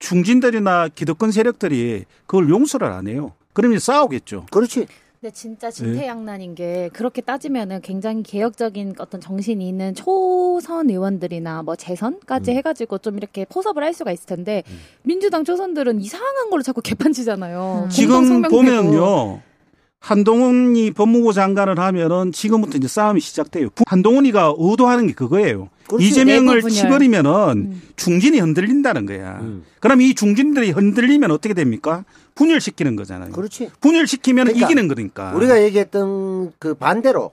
중진들이나 0.00 0.88
기득권 0.88 1.30
세력들이 1.30 2.04
그걸 2.26 2.48
용서를 2.48 2.88
안 2.88 3.06
해요. 3.06 3.32
그러면 3.52 3.78
싸우겠죠. 3.78 4.46
그렇지. 4.50 4.88
근데 5.20 5.32
진짜 5.32 5.70
진퇴양난인 5.70 6.54
게 6.54 6.90
그렇게 6.92 7.22
따지면은 7.22 7.80
굉장히 7.80 8.22
개혁적인 8.22 8.96
어떤 8.98 9.20
정신이 9.20 9.66
있는 9.66 9.94
초선 9.94 10.90
의원들이나 10.90 11.62
뭐 11.62 11.74
재선까지 11.74 12.50
음. 12.50 12.56
해가지고 12.56 12.98
좀 12.98 13.16
이렇게 13.16 13.46
포섭을 13.46 13.82
할 13.82 13.94
수가 13.94 14.12
있을 14.12 14.26
텐데 14.26 14.62
민주당 15.02 15.44
초선들은 15.44 16.00
이상한 16.00 16.50
걸로 16.50 16.62
자꾸 16.62 16.82
개판치잖아요. 16.82 17.84
음. 17.84 17.88
지금. 17.90 18.42
보면요. 18.42 19.40
한동훈이 20.00 20.92
법무부 20.92 21.32
장관을 21.32 21.78
하면은 21.78 22.30
지금부터 22.30 22.78
이제 22.78 22.86
싸움이 22.86 23.20
시작돼요. 23.20 23.68
한동훈이가 23.86 24.54
의도하는 24.58 25.06
게 25.06 25.14
그거예요. 25.14 25.70
이재명을. 25.98 26.62
치버리면은 26.62 27.32
음. 27.56 27.82
중진이 27.96 28.40
흔들린다는 28.40 29.06
거야. 29.06 29.38
음. 29.40 29.64
그럼 29.80 30.00
이 30.00 30.14
중진들이 30.14 30.70
흔들리면 30.70 31.30
어떻게 31.30 31.54
됩니까? 31.54 32.04
분열시키는 32.34 32.96
거잖아요. 32.96 33.32
그렇지. 33.32 33.70
분열시키면 33.80 34.46
그러니까 34.46 34.66
이기는 34.66 34.88
거니까. 34.88 35.32
우리가 35.34 35.62
얘기했던 35.62 36.52
그 36.58 36.74
반대로 36.74 37.32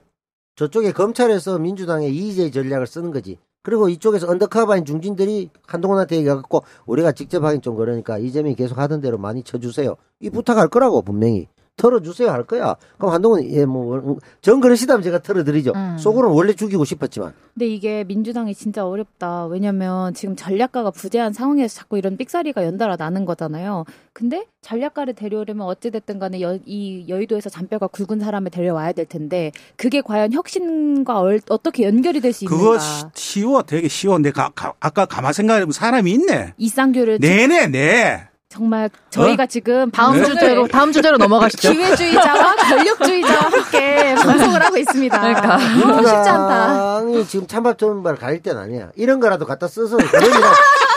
저쪽에 0.56 0.92
검찰에서 0.92 1.58
민주당의 1.58 2.14
이이제이 2.14 2.50
전략을 2.50 2.86
쓰는 2.86 3.10
거지. 3.10 3.38
그리고 3.62 3.88
이쪽에서 3.88 4.28
undercover인 4.28 4.84
중진들이 4.84 5.48
한동훈한테 5.66 6.16
얘기해갖고 6.16 6.64
우리가 6.86 7.12
직접 7.12 7.42
하긴 7.42 7.62
좀 7.62 7.76
그러니까 7.76 8.18
이재명이 8.18 8.56
계속 8.56 8.78
하던 8.78 9.00
대로 9.00 9.16
많이 9.18 9.42
쳐주세요. 9.42 9.96
이 10.20 10.30
부탁할 10.30 10.68
거라고 10.68 11.02
분명히. 11.02 11.48
털어주세요 11.84 12.30
할 12.30 12.44
거야. 12.44 12.76
그럼 12.98 13.12
한동훈이 13.12 13.50
예 13.52 13.72
뭐 13.72 14.11
정 14.11 14.60
그러시다면 14.60 15.02
제가 15.02 15.20
털어드리죠. 15.22 15.72
음. 15.74 15.96
속으로는 15.98 16.34
원래 16.36 16.52
죽이고 16.52 16.84
싶었지만 16.84 17.32
근데 17.52 17.66
이게 17.66 18.04
민주당이 18.04 18.54
진짜 18.54 18.86
어렵다. 18.86 19.46
왜냐면 19.46 20.14
지금 20.14 20.36
전략가가 20.36 20.90
부재한 20.92 21.32
상황에서 21.32 21.74
자꾸 21.76 21.98
이런 21.98 22.16
삑사리가 22.16 22.64
연달아 22.64 22.96
나는 22.96 23.24
거잖아요. 23.24 23.84
근데 24.12 24.46
전략가를 24.62 25.14
데려오려면 25.14 25.66
어찌됐든 25.66 26.18
간에 26.18 26.40
여, 26.40 26.58
이 26.64 27.04
여의도에서 27.08 27.50
잔뼈가 27.50 27.86
굵은 27.88 28.20
사람을 28.20 28.50
데려와야 28.50 28.92
될 28.92 29.06
텐데 29.06 29.50
그게 29.76 30.00
과연 30.00 30.32
혁신과 30.32 31.18
얼- 31.20 31.40
어떻게 31.48 31.84
연결이 31.84 32.20
될 32.20 32.32
수 32.32 32.44
있는가. 32.44 32.62
그거 32.62 32.78
시- 32.78 33.04
쉬워, 33.14 33.62
되게 33.62 33.88
쉬워. 33.88 34.18
내가 34.18 34.50
가- 34.54 34.74
아까 34.80 35.06
가만 35.06 35.32
생각해보면 35.32 35.72
사람이 35.72 36.10
있네. 36.12 36.54
이쌍규를 36.56 37.18
네네, 37.20 37.68
네. 37.68 38.28
정말 38.54 38.88
저희가 39.10 39.46
지금 39.46 39.90
다음 39.90 40.12
방송을 40.12 40.38
주제로 40.38 40.68
다음 40.68 40.92
주제로 40.92 41.16
넘어가시죠. 41.16 41.72
기회주의자와 41.72 42.54
권력주의자와 42.70 43.40
함께 43.50 44.14
방송을 44.14 44.62
하고 44.64 44.76
있습니다. 44.76 45.20
그러니까. 45.20 45.54
아, 45.54 45.58
쉽지 45.58 46.28
않다. 46.28 47.00
지금 47.26 47.46
찬밥 47.48 47.78
전발 47.78 48.14
가릴 48.14 48.42
때는 48.42 48.60
아니야. 48.60 48.90
이런 48.94 49.18
거라도 49.18 49.44
갖다 49.44 49.66
써서 49.66 49.96
그림이라도, 49.96 50.46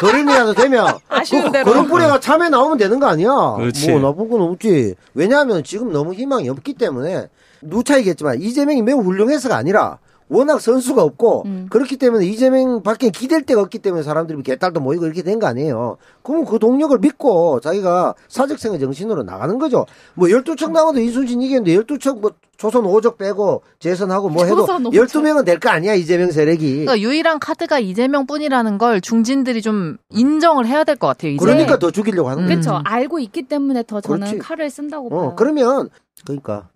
그림이라도 0.01 0.53
되면 0.53 0.99
아쉬운 1.09 1.45
그, 1.45 1.51
대로. 1.51 1.65
그런 1.65 1.87
뿌리가 1.87 2.19
참에 2.19 2.49
나오면 2.49 2.77
되는 2.77 2.99
거 2.99 3.07
아니야. 3.07 3.29
그렇지. 3.57 3.89
뭐 3.89 4.01
나쁜 4.01 4.29
건 4.29 4.41
없지. 4.41 4.93
왜냐하면 5.15 5.63
지금 5.63 5.91
너무 5.91 6.13
희망이 6.13 6.47
없기 6.49 6.75
때문에 6.75 7.27
누차이겠지만 7.63 8.39
이재명이 8.39 8.83
매우 8.83 8.99
훌륭해서가 9.01 9.55
아니라 9.55 9.97
워낙 10.29 10.59
선수가 10.59 11.01
없고 11.01 11.43
음. 11.45 11.67
그렇기 11.69 11.95
때문에 11.97 12.25
이재명 12.25 12.83
밖에 12.83 13.09
기댈 13.09 13.43
데가 13.43 13.61
없기 13.61 13.79
때문에 13.79 14.03
사람들이 14.03 14.43
개딸도 14.43 14.79
모이고 14.81 15.05
이렇게 15.05 15.21
된 15.23 15.39
거 15.39 15.47
아니에요. 15.47 15.97
그럼 16.23 16.43
그 16.45 16.59
동력을 16.59 16.97
믿고 16.99 17.59
자기가 17.61 18.15
사직생의 18.27 18.79
정신으로 18.79 19.23
나가는 19.23 19.57
거죠. 19.59 19.85
뭐 20.15 20.27
12척 20.27 20.71
나와도 20.71 20.99
이순신 20.99 21.41
이겼는데 21.41 21.77
12척 21.77 22.19
뭐 22.19 22.31
조선 22.57 22.83
5적 22.83 23.17
빼고 23.17 23.61
재선하고 23.79 24.29
뭐 24.29 24.43
해도 24.43 24.57
조선 24.57 24.83
5적. 24.83 24.93
12명은 25.07 25.45
될 25.45 25.59
거 25.59 25.69
아니야 25.69 25.93
이재명 25.93 26.31
세력이. 26.31 26.85
그러니까 26.85 26.99
유일한 26.99 27.39
카드가 27.39 27.79
이재명뿐이라는 27.79 28.77
걸 28.79 28.99
중진들이 28.99 29.61
좀 29.61 29.97
인정을 30.09 30.65
해야 30.65 30.83
될 30.83 30.95
것 30.97 31.07
같아요. 31.07 31.31
이제. 31.33 31.39
그러니까 31.45 31.77
더 31.79 31.91
죽이려고 31.91 32.29
하는. 32.29 32.43
음. 32.43 32.47
그렇죠. 32.49 32.81
알고 32.83 33.19
있기 33.19 33.43
때문에 33.43 33.83
더 33.87 34.01
저는 34.01 34.19
그렇지. 34.27 34.39
칼을 34.39 34.69
쓴다고 34.71 35.09
봐요. 35.09 35.19
어, 35.19 35.35
그러면 35.35 35.89
그러니까 36.25 36.67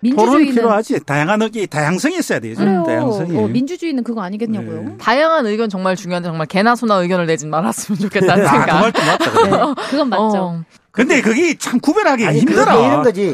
민주주의는 0.00 0.54
필요하지. 0.54 1.04
다양한 1.04 1.42
의견, 1.42 1.66
다양성이 1.68 2.18
있어야 2.18 2.38
되죠. 2.38 2.60
그래요. 2.60 2.84
다양성이. 2.86 3.36
어, 3.36 3.48
민주주의는 3.48 4.04
그거 4.04 4.22
아니겠냐고요. 4.22 4.82
네. 4.82 4.94
다양한 4.98 5.46
의견 5.46 5.68
정말 5.68 5.96
중요한데 5.96 6.28
정말 6.28 6.46
개나 6.46 6.76
소나 6.76 6.96
의견을 6.96 7.26
내진 7.26 7.50
말았으면 7.50 7.98
좋겠다는 7.98 8.46
아, 8.46 8.50
그 8.52 8.56
생각. 8.58 8.80
말도 8.80 9.02
맞다. 9.02 9.30
그래. 9.30 9.50
네, 9.50 9.74
그건 9.90 10.08
맞죠. 10.08 10.22
어. 10.36 10.62
근데 10.92 11.20
그게 11.20 11.56
참 11.58 11.78
구별하기 11.80 12.26
아니 12.26 12.40
힘들어. 12.40 12.86
이런 12.86 13.02
거지. 13.02 13.32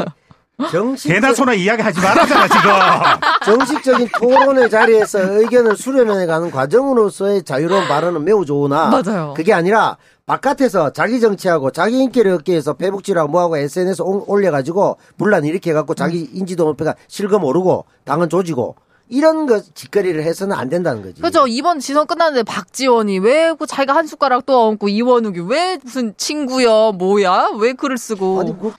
정식 0.70 1.08
개나 1.08 1.34
소나 1.34 1.52
이야기 1.52 1.82
하지 1.82 2.00
말아잖아, 2.00 2.46
지금. 2.46 2.70
정식적인 3.44 4.08
토론의 4.20 4.70
자리에서 4.70 5.18
의견을 5.40 5.76
수렴해 5.76 6.26
가는 6.26 6.50
과정으로서의 6.50 7.42
자유로운 7.42 7.88
발언은 7.88 8.24
매우 8.24 8.44
좋으나 8.44 8.88
맞아요. 8.88 9.34
그게 9.36 9.52
아니라 9.52 9.96
바깥에서 10.26 10.92
자기 10.94 11.20
정치하고 11.20 11.70
자기 11.70 11.98
인기를 11.98 12.32
얻기 12.32 12.52
위해서 12.52 12.72
페북지라고 12.72 13.30
뭐하고 13.30 13.58
SNS 13.58 14.02
올려가지고 14.02 14.96
분란 15.18 15.44
일으켜 15.44 15.74
갖고 15.74 15.94
자기 15.94 16.28
인지도 16.32 16.64
높이가 16.64 16.94
실검 17.08 17.44
오르고 17.44 17.84
당은 18.04 18.30
조지고 18.30 18.76
이런 19.10 19.46
거 19.46 19.60
짓거리를 19.60 20.22
해서는 20.22 20.56
안 20.56 20.70
된다는 20.70 21.02
거지. 21.02 21.20
그죠 21.20 21.46
이번 21.46 21.78
지선 21.78 22.06
끝났는데 22.06 22.42
박지원이 22.44 23.18
왜그 23.18 23.66
자기가 23.66 23.94
한 23.94 24.06
숟가락 24.06 24.46
또 24.46 24.68
얹고 24.68 24.88
이원욱이 24.88 25.40
왜 25.40 25.78
무슨 25.82 26.14
친구야 26.16 26.92
뭐야 26.92 27.50
왜 27.60 27.74
글을 27.74 27.98
쓰고 27.98 28.40
아니 28.40 28.58
그 28.58 28.72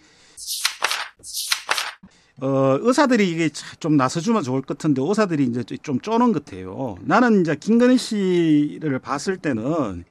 어, 2.41 2.77
의사들이 2.81 3.29
이게 3.29 3.49
좀 3.79 3.97
나서주면 3.97 4.41
좋을 4.43 4.61
것 4.61 4.77
같은데 4.79 5.01
의사들이 5.01 5.45
이제 5.45 5.63
좀 5.83 5.99
쪼는 5.99 6.33
것 6.33 6.43
같아요. 6.43 6.97
나는 7.01 7.41
이제 7.41 7.55
김건희 7.55 7.97
씨를 7.97 8.99
봤을 8.99 9.37
때는 9.37 10.03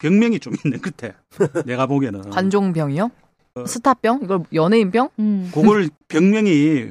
병명이 0.00 0.40
좀 0.40 0.54
있는 0.64 0.80
것 0.80 0.96
같아. 0.96 1.14
내가 1.64 1.86
보기에는. 1.86 2.30
관종병이요? 2.30 3.10
스타병? 3.66 4.20
이걸 4.24 4.40
연예인병? 4.52 5.10
음. 5.18 5.50
그걸 5.54 5.88
병명이 6.08 6.88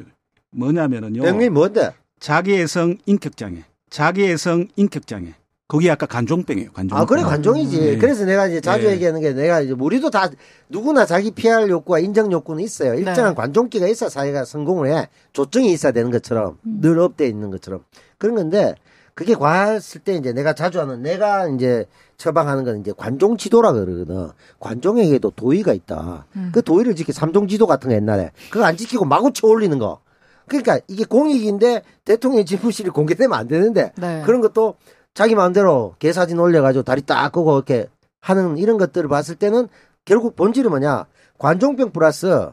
뭐냐면은요. 0.51 1.21
병이 1.23 1.49
뭔데? 1.49 1.91
자기애성 2.19 2.97
인격장애. 3.05 3.63
자기애성 3.89 4.67
인격장애. 4.75 5.33
그게 5.67 5.91
아까 5.91 6.05
관종병이에요. 6.07 6.71
관종병. 6.71 7.01
아, 7.01 7.05
그래, 7.05 7.21
관종이지. 7.21 7.79
네. 7.79 7.97
그래서 7.97 8.25
내가 8.25 8.47
이제 8.47 8.59
자주 8.59 8.87
네. 8.87 8.93
얘기하는 8.93 9.21
게 9.21 9.33
내가 9.33 9.61
이제 9.61 9.73
우리도 9.73 10.09
다 10.09 10.29
누구나 10.67 11.05
자기 11.05 11.29
PR 11.31 11.69
욕구와 11.69 11.99
인정 11.99 12.31
욕구는 12.31 12.63
있어요. 12.63 12.95
일정한 12.95 13.33
네. 13.33 13.35
관종기가 13.35 13.87
있어야 13.87 14.09
사회가 14.09 14.45
성공을 14.45 14.91
해. 14.91 15.09
조증이 15.33 15.71
있어야 15.71 15.91
되는 15.91 16.09
것처럼 16.09 16.57
늘 16.63 16.99
up돼 16.99 17.27
있는 17.27 17.51
것처럼 17.51 17.83
그런 18.17 18.35
건데 18.35 18.73
그게 19.19 19.35
과했을 19.35 19.99
때 19.99 20.13
이제 20.13 20.31
내가 20.31 20.53
자주 20.53 20.79
하는 20.79 21.01
내가 21.01 21.49
이제 21.49 21.85
처방하는 22.15 22.63
건 22.63 22.79
이제 22.79 22.93
관종지도라 22.95 23.73
그러거든. 23.73 24.29
관종에게도 24.61 25.31
도의가 25.31 25.73
있다. 25.73 26.25
그 26.53 26.61
도의를 26.61 26.95
지키 26.95 27.11
삼종지도 27.11 27.67
같은 27.67 27.89
거 27.89 27.95
옛날에 27.97 28.31
그거 28.49 28.63
안 28.63 28.77
지키고 28.77 29.03
마구 29.03 29.33
쳐 29.33 29.45
올리는 29.47 29.77
거. 29.77 29.99
그러니까 30.47 30.79
이게 30.87 31.03
공익인데 31.03 31.81
대통령 32.05 32.45
집무실이 32.45 32.91
공개되면 32.91 33.37
안 33.37 33.49
되는데 33.49 33.91
네. 33.97 34.21
그런 34.25 34.39
것도 34.39 34.75
자기 35.13 35.35
마음대로 35.35 35.95
개 35.99 36.13
사진 36.13 36.39
올려가지고 36.39 36.83
다리 36.83 37.01
딱 37.01 37.29
꼬고 37.33 37.57
이렇게 37.57 37.87
하는 38.21 38.57
이런 38.57 38.77
것들을 38.77 39.09
봤을 39.09 39.35
때는 39.35 39.67
결국 40.05 40.37
본질은 40.37 40.69
뭐냐 40.69 41.07
관종병 41.37 41.91
플러스 41.91 42.51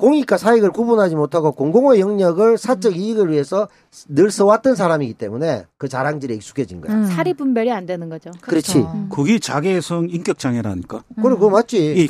공익과 0.00 0.38
사익을 0.38 0.70
구분하지 0.70 1.14
못하고 1.14 1.52
공공의 1.52 2.00
영역을 2.00 2.58
사적 2.58 2.96
이익을 2.96 3.30
위해서 3.30 3.68
늘 4.08 4.30
써왔던 4.30 4.74
사람이기 4.74 5.14
때문에 5.14 5.66
그 5.76 5.88
자랑질에 5.88 6.34
익숙해진 6.34 6.80
거야. 6.80 6.94
음. 6.94 7.06
사리 7.06 7.34
분별이 7.34 7.70
안 7.70 7.86
되는 7.86 8.08
거죠. 8.08 8.30
그렇지. 8.40 8.72
그렇죠. 8.72 9.08
그게 9.10 9.38
자기애성 9.38 10.08
인격 10.10 10.38
장애라니까. 10.38 11.04
그래, 11.16 11.34
그거 11.34 11.50
맞지. 11.50 11.94
이 11.96 12.08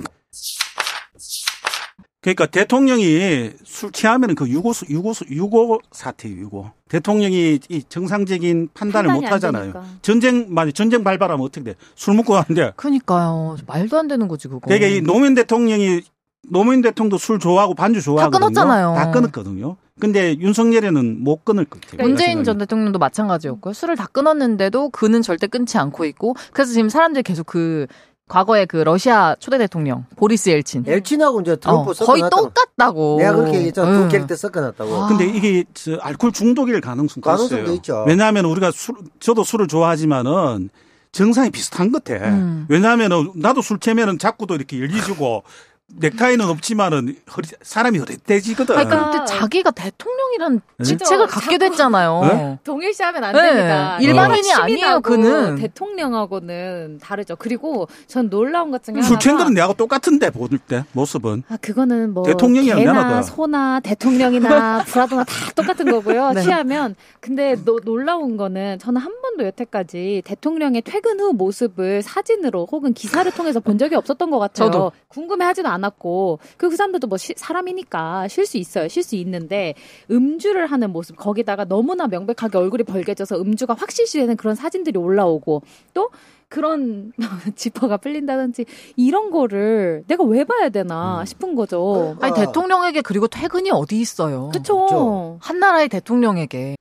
그러니까 2.22 2.46
대통령이 2.46 3.52
술 3.64 3.92
취하면 3.92 4.34
그 4.34 4.46
유고 4.48 4.72
유고 4.90 5.12
유고 5.30 5.80
사태예요. 5.90 6.38
유고. 6.38 6.70
대통령이 6.88 7.60
이 7.68 7.82
정상적인 7.88 8.68
판단을 8.74 9.12
못안 9.12 9.32
하잖아요. 9.34 9.72
전쟁 10.02 10.46
만약 10.50 10.74
전쟁 10.74 11.02
발발하면 11.02 11.44
어떻게 11.44 11.64
돼? 11.64 11.74
술 11.94 12.14
먹고 12.14 12.34
가는데. 12.34 12.72
그니까요 12.76 13.56
말도 13.66 13.98
안 13.98 14.06
되는 14.06 14.28
거지 14.28 14.48
그거 14.48 14.60
그러니까 14.60 14.86
이 14.88 15.00
노무현 15.00 15.34
대통령이 15.34 16.02
노무현 16.48 16.80
대통령도 16.82 17.18
술 17.18 17.38
좋아하고 17.38 17.74
반주 17.74 18.00
좋아하거든요. 18.02 18.48
끊었잖아요. 18.48 18.94
다 18.94 19.10
끊었거든요. 19.10 19.76
근데 20.00 20.36
윤석열이는 20.38 21.22
못 21.22 21.44
끊을 21.44 21.66
것 21.66 21.80
같아요. 21.80 22.06
문재인 22.06 22.42
전 22.42 22.58
대통령도 22.58 22.98
마찬가지였고요. 22.98 23.74
술을 23.74 23.96
다 23.96 24.06
끊었는데도 24.10 24.90
그는 24.90 25.20
절대 25.22 25.46
끊지 25.46 25.76
않고 25.78 26.06
있고 26.06 26.34
그래서 26.52 26.72
지금 26.72 26.88
사람들이 26.88 27.22
계속 27.22 27.46
그 27.46 27.86
과거에 28.30 28.64
그 28.64 28.76
러시아 28.78 29.34
초대 29.40 29.58
대통령 29.58 30.06
보리스 30.16 30.48
엘친 30.50 30.84
엘친하고 30.86 31.40
이제 31.42 31.56
트럼프 31.56 31.90
어. 31.90 31.94
거의 31.94 32.22
똑같다고. 32.30 33.16
내가 33.18 33.34
그렇게 33.34 33.56
얘기했잖아. 33.56 33.90
응. 33.90 34.02
두 34.04 34.08
캐릭터 34.08 34.36
섞어놨다고. 34.36 34.94
아. 34.94 35.08
근데 35.08 35.26
이게 35.26 35.64
저 35.74 35.96
알코올 35.96 36.32
중독일 36.32 36.80
가능성 36.80 37.20
가능성도 37.22 37.62
있어요. 37.62 37.74
있죠. 37.74 38.04
왜냐하면 38.06 38.44
우리가 38.46 38.70
술, 38.70 38.94
저도 39.18 39.42
술을 39.42 39.66
좋아하지만은 39.66 40.70
정상이 41.12 41.50
비슷한 41.50 41.90
것 41.90 42.04
같아. 42.04 42.24
음. 42.28 42.66
왜냐하면은 42.68 43.32
나도 43.34 43.62
술 43.62 43.80
취하면은 43.80 44.18
자꾸도 44.18 44.54
이렇게 44.54 44.78
열리지고 44.78 45.42
넥타이는 45.98 46.48
없지만은 46.48 47.16
허리, 47.36 47.48
사람이. 47.62 47.98
아니, 47.98 48.06
그러니까 48.54 49.10
그때 49.10 49.24
자기가 49.26 49.70
대통령이란 49.72 50.60
네? 50.78 50.84
직책을 50.84 51.26
자꾸- 51.28 51.40
갖게 51.40 51.58
됐잖아요. 51.58 52.20
네? 52.22 52.58
동일시하면 52.64 53.24
안 53.24 53.34
네. 53.34 53.42
됩니다. 53.42 53.98
일반인이 54.00 54.42
취미나고 54.42 54.62
아니에요, 54.64 55.00
그는. 55.00 55.56
대통령하고는 55.56 56.98
다르죠. 57.02 57.36
그리고 57.36 57.88
전 58.06 58.30
놀라운 58.30 58.70
것 58.70 58.82
중에 58.82 58.94
술 59.02 59.04
하나가 59.12 59.18
취한들은 59.18 59.54
내하고 59.54 59.74
똑같은데 59.74 60.30
보일 60.30 60.58
때 60.58 60.84
모습은. 60.92 61.42
아 61.48 61.56
그거는 61.60 62.14
뭐 62.14 62.24
대통령이 62.24 62.68
개나. 62.74 63.22
소나 63.22 63.80
대통령이나 63.80 64.84
brother나 64.86 65.24
다 65.24 65.34
똑같은 65.54 65.90
거고요. 65.90 66.32
네. 66.32 66.42
취하면 66.42 66.94
근데 67.20 67.56
노- 67.64 67.80
놀라운 67.80 68.36
거는 68.36 68.78
저는 68.78 69.00
한 69.00 69.12
번도 69.22 69.44
여태까지 69.46 70.22
대통령의 70.24 70.82
퇴근 70.82 71.20
후 71.20 71.32
모습을 71.32 72.02
사진으로 72.02 72.66
혹은 72.70 72.92
기사를 72.94 73.30
통해서 73.32 73.60
본 73.60 73.78
적이 73.78 73.96
없었던 73.96 74.30
것 74.30 74.38
같아요. 74.38 74.70
저도. 74.70 74.92
궁금해하지도 75.08 75.68
않 75.68 75.79
았고 75.84 76.38
그, 76.56 76.68
그 76.70 76.76
사람들도 76.76 77.06
뭐 77.06 77.18
시- 77.18 77.34
사람이니까 77.36 78.28
쉴 78.28 78.46
수 78.46 78.56
있어요. 78.58 78.88
쉴 78.88 79.02
수 79.02 79.16
있는데 79.16 79.74
음주를 80.10 80.66
하는 80.66 80.90
모습 80.90 81.16
거기다가 81.16 81.64
너무나 81.64 82.06
명백하게 82.06 82.58
얼굴이 82.58 82.84
벌개져서 82.84 83.40
음주가 83.40 83.74
확실시되는 83.74 84.36
그런 84.36 84.54
사진들이 84.54 84.98
올라오고 84.98 85.62
또 85.94 86.10
그런 86.48 87.12
지퍼가 87.54 87.98
풀린다든지 87.98 88.64
이런 88.96 89.30
거를 89.30 90.02
내가 90.08 90.24
왜 90.24 90.42
봐야 90.44 90.68
되나 90.68 91.24
싶은 91.24 91.54
거죠. 91.54 92.16
아니 92.20 92.32
아. 92.32 92.34
대통령에게 92.34 93.02
그리고 93.02 93.28
퇴근이 93.28 93.70
어디 93.70 94.00
있어요. 94.00 94.48
그쵸. 94.52 94.80
그쵸. 94.86 95.38
한 95.40 95.60
나라의 95.60 95.88
대통령에게. 95.88 96.74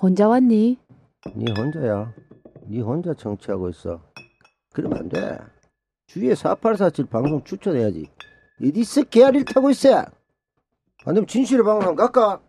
혼자 0.00 0.28
왔니? 0.28 0.78
네 1.34 1.52
혼자야. 1.58 2.12
네 2.68 2.80
혼자 2.80 3.12
정치하고 3.14 3.68
있어. 3.70 4.00
그러면 4.72 4.98
안 5.00 5.08
돼. 5.08 5.38
주위에 6.08 6.34
4847 6.34 7.06
방송 7.06 7.42
추천해야지. 7.44 8.08
어디서 8.64 9.04
개아리를 9.04 9.44
타고 9.44 9.70
있어? 9.70 9.98
안 11.04 11.14
되면 11.14 11.26
진실의 11.26 11.64
방송 11.64 11.88
한번 11.88 11.96
갈까? 11.96 12.40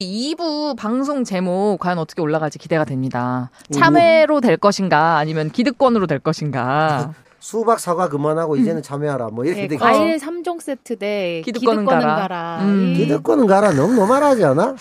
2부 0.00 0.76
방송 0.76 1.24
제목 1.24 1.78
과연 1.78 1.98
어떻게 1.98 2.20
올라갈지 2.22 2.58
기대가 2.58 2.84
됩니다. 2.84 3.50
음. 3.70 3.72
참외로 3.72 4.40
될 4.40 4.56
것인가 4.56 5.16
아니면 5.18 5.50
기득권으로 5.50 6.06
될 6.06 6.18
것인가. 6.18 7.14
수박 7.38 7.78
사과 7.80 8.08
그만하고 8.08 8.56
이제는 8.56 8.82
참여하라. 8.82 9.28
뭐 9.28 9.44
이렇게 9.44 9.62
네, 9.62 9.68
되겠지. 9.68 9.82
과일 9.82 10.16
3종 10.18 10.60
세트 10.60 10.98
대 10.98 11.42
기득권은 11.44 11.84
기득권은, 11.84 12.00
가라. 12.06 12.16
가라. 12.16 12.58
음. 12.64 12.92
이- 12.92 12.96
기득권은 12.98 13.46
가라. 13.46 13.72
너무 13.72 13.94
노말하지 13.94 14.44
않아? 14.44 14.76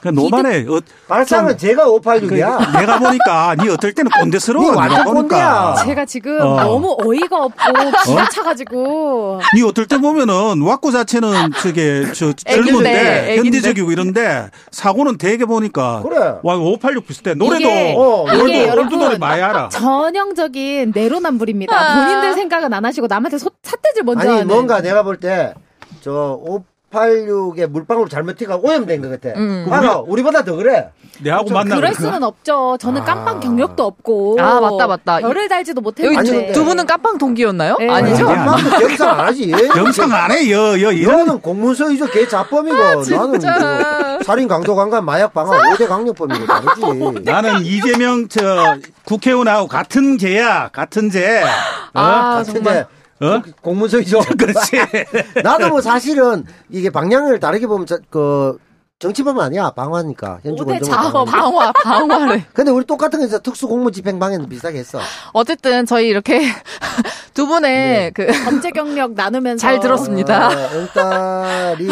그 0.00 0.08
노만해. 0.08 0.66
어, 0.68 0.80
발상은 1.08 1.56
제가 1.58 1.84
그, 1.84 1.98
586이야. 2.00 2.78
내가 2.78 2.98
보니까 2.98 3.56
니 3.56 3.68
어떨 3.68 3.92
때는 3.92 4.10
꼰대스러워. 4.10 4.70
니 4.70 4.76
완전 4.76 4.98
내가 4.98 5.04
보니까. 5.04 5.72
꼰대야. 5.74 5.84
제가 5.86 6.04
지금 6.04 6.40
어. 6.40 6.62
너무 6.62 6.96
어이가 7.00 7.36
없고 7.36 7.72
기가 8.06 8.28
차가지고 8.28 9.40
니 9.54 9.62
어떨 9.62 9.86
때 9.86 9.98
보면은 9.98 10.62
왁구 10.62 10.92
자체는 10.92 11.52
저게 11.60 12.04
저 12.12 12.32
젊은데 12.34 13.32
애기인데. 13.32 13.36
현대적이고 13.38 13.90
이런데 13.90 14.50
사고는 14.70 15.18
되게 15.18 15.44
보니까 15.44 16.02
그래. 16.02 16.34
와 16.42 16.56
586 16.56 17.06
비슷해. 17.06 17.34
노래도 17.34 17.56
이게- 17.68 17.94
어, 17.96 18.26
이게 18.46 18.66
노래 18.96 19.18
많이 19.18 19.42
알아. 19.42 19.68
전형적인 19.70 20.92
내로남불입니다. 20.94 21.74
아. 21.76 21.94
본인들 22.06 22.34
생각은 22.34 22.72
안 22.72 22.84
하시고 22.84 23.06
남한테 23.06 23.38
소, 23.38 23.50
삿대질 23.62 24.02
먼저 24.04 24.20
아니 24.22 24.30
하는. 24.32 24.46
뭔가 24.48 24.80
내가 24.80 25.02
볼 25.02 25.18
때 25.18 25.54
저 26.02 26.38
586에 26.96 27.66
물방울 27.66 28.08
잘못 28.08 28.36
튀가 28.36 28.56
오염된 28.56 29.02
것 29.02 29.10
같아. 29.20 29.38
음. 29.38 29.66
봐봐, 29.68 30.00
우리보다 30.06 30.42
더 30.44 30.56
그래. 30.56 30.90
내하고 31.20 31.46
좀 31.46 31.54
만나는 31.54 31.76
그럴 31.76 31.92
거. 31.92 32.00
수는 32.02 32.22
없죠. 32.22 32.76
저는 32.80 33.02
아. 33.02 33.04
깜빵 33.04 33.40
경력도 33.40 33.84
없고. 33.84 34.36
아, 34.40 34.60
맞다, 34.60 34.86
맞다. 34.86 35.18
별을 35.20 35.48
달지도 35.48 35.80
못했는데. 35.80 36.18
아니, 36.18 36.52
두, 36.52 36.64
분은 36.64 36.86
깜빵 36.86 37.18
동기였나요? 37.18 37.76
네. 37.78 37.88
아니죠? 37.88 38.26
경상 38.26 39.10
안 39.10 39.26
하지. 39.26 39.50
영상 39.76 40.12
안 40.12 40.30
해. 40.32 40.50
여, 40.50 40.80
여, 40.80 40.92
이런. 40.92 41.18
너는 41.18 41.40
공문서 41.40 41.90
이죠. 41.90 42.06
개 42.06 42.26
자범이고 42.26 42.76
나는 42.76 43.28
뭐 43.40 44.22
살인 44.24 44.48
강도 44.48 44.74
강간 44.74 45.04
마약 45.04 45.32
방화 45.32 45.58
5대 45.58 45.88
강력범이고 45.88 46.46
다르지. 46.46 46.80
나는 47.24 47.64
이재명 47.64 48.28
저 48.28 48.76
국회의원하고 49.04 49.68
같은 49.68 50.18
죄야. 50.18 50.68
같은 50.72 51.10
죄. 51.10 51.42
어? 51.42 51.46
아, 51.94 52.34
같은데 52.36 52.62
정말. 52.62 52.86
어? 53.20 53.42
공문서이죠. 53.62 54.20
그렇지. 54.38 54.76
나도 55.42 55.68
뭐 55.68 55.80
사실은 55.80 56.44
이게 56.70 56.90
방향을 56.90 57.40
다르게 57.40 57.66
보면 57.66 57.86
저- 57.86 57.98
그 58.10 58.58
정치범 58.98 59.38
아니야 59.40 59.70
방어하니까 59.70 60.40
현주 60.42 60.62
오대 60.62 60.78
공정을 60.78 60.84
자범. 61.04 61.24
방어하니까. 61.26 61.72
방화, 61.82 62.06
방화를. 62.06 62.44
근데 62.54 62.70
우리 62.70 62.84
똑같은 62.86 63.18
거 63.20 63.26
있어 63.26 63.38
특수 63.40 63.68
공무 63.68 63.92
집행 63.92 64.18
방해는 64.18 64.48
비슷하게 64.48 64.78
했어. 64.78 64.98
어쨌든 65.32 65.84
저희 65.84 66.08
이렇게 66.08 66.40
두 67.34 67.46
분의 67.46 67.70
네. 67.70 68.10
그 68.14 68.26
범죄 68.44 68.70
경력 68.70 69.12
나누면서 69.12 69.60
잘 69.60 69.80
들었습니다. 69.80 70.48
어, 70.48 70.68
응딸이 70.74 71.88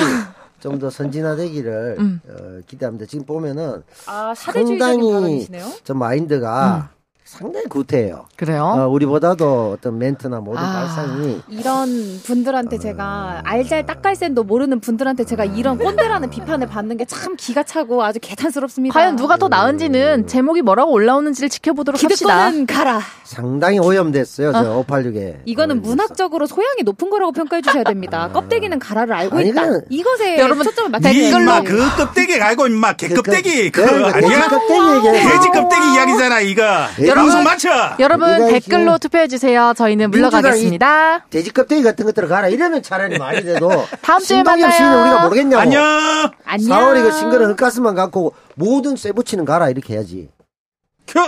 좀 0.60 0.78
더 0.78 0.88
선진화되기를 0.88 1.96
음. 1.98 2.20
어, 2.26 2.60
기대합니다. 2.66 3.04
지금 3.04 3.26
보면은 3.26 3.82
아 4.06 4.32
상당히 4.34 4.78
발언이시네요. 4.78 5.66
좀 5.84 5.98
마인드가 5.98 6.88
상당히 7.24 7.64
구태해요. 7.66 8.26
그래요. 8.36 8.64
어, 8.64 8.86
우리보다도 8.88 9.72
어떤 9.78 9.98
멘트나 9.98 10.40
모든 10.40 10.62
아. 10.62 10.72
발상이 10.72 11.40
이런 11.48 12.20
분들한테 12.22 12.78
제가 12.78 13.40
알잘 13.44 13.86
딱갈센도 13.86 14.44
모르는 14.44 14.80
분들한테 14.80 15.24
제가 15.24 15.44
이런 15.46 15.78
꼰대라는 15.78 16.28
비판을 16.30 16.66
받는 16.66 16.98
게 16.98 17.04
참 17.06 17.36
기가 17.36 17.62
차고 17.62 18.02
아주 18.02 18.18
개탄스럽습니다. 18.20 18.92
과연 18.98 19.16
누가 19.16 19.36
더 19.36 19.48
나은지는 19.48 20.26
제목이 20.26 20.62
뭐라고 20.62 20.92
올라오는지를 20.92 21.48
지켜보도록 21.48 22.02
합시다. 22.02 22.50
가라. 22.66 23.00
상당히 23.24 23.78
오염됐어요. 23.78 24.52
저 24.52 24.84
586에. 24.86 25.36
이거는 25.44 25.80
문학적으로 25.82 26.46
소양이 26.46 26.82
높은 26.84 27.10
거라고 27.10 27.32
평가해 27.32 27.62
주셔야 27.62 27.84
됩니다. 27.84 28.30
껍데기는 28.32 28.78
가라를 28.78 29.14
알고 29.14 29.38
아니, 29.38 29.48
있다. 29.50 29.62
이것에 29.90 30.38
여러분, 30.38 30.64
초점을 30.64 30.88
니 30.88 30.92
맞춰야 30.92 31.12
인마 31.12 31.62
되는 31.62 31.64
그 31.64 31.96
껍데기 31.96 32.40
알고 32.40 32.66
임마 32.66 32.92
개껍데기 32.94 33.70
그 33.70 33.82
그러니까 33.84 34.16
아니야? 34.18 34.28
돼지 34.28 34.48
껍데기 34.48 34.96
얘기해. 34.96 35.22
돼지 35.30 35.48
껍데기 35.48 35.94
이야기잖아 35.94 36.40
이거. 36.40 36.62
여러분, 37.16 37.44
맞춰. 37.44 37.68
여러분 37.98 38.48
댓글로 38.48 38.98
투표해 38.98 39.28
주세요. 39.28 39.72
저희는 39.76 40.10
물러가겠습니다. 40.10 41.26
돼지 41.30 41.52
껍데기 41.52 41.82
같은 41.82 42.04
것들을 42.06 42.28
가라. 42.28 42.48
이러면 42.48 42.82
차라리 42.82 43.18
말이 43.18 43.44
돼도. 43.44 43.68
다음 44.02 44.18
주에 44.20 44.36
신동엽 44.38 44.60
만나요. 44.60 44.70
씨는 44.76 45.02
우리가 45.02 45.22
모르겠냐고. 45.24 45.60
안녕. 45.62 45.82
안녕. 46.44 46.78
4월 46.78 46.98
이거 47.00 47.10
싱글은 47.10 47.50
흙가스만 47.50 47.94
갖고 47.94 48.34
모든 48.54 48.96
쇠붙이는 48.96 49.44
가라. 49.44 49.68
이렇게 49.70 49.94
해야지. 49.94 50.30
큐. 51.06 51.20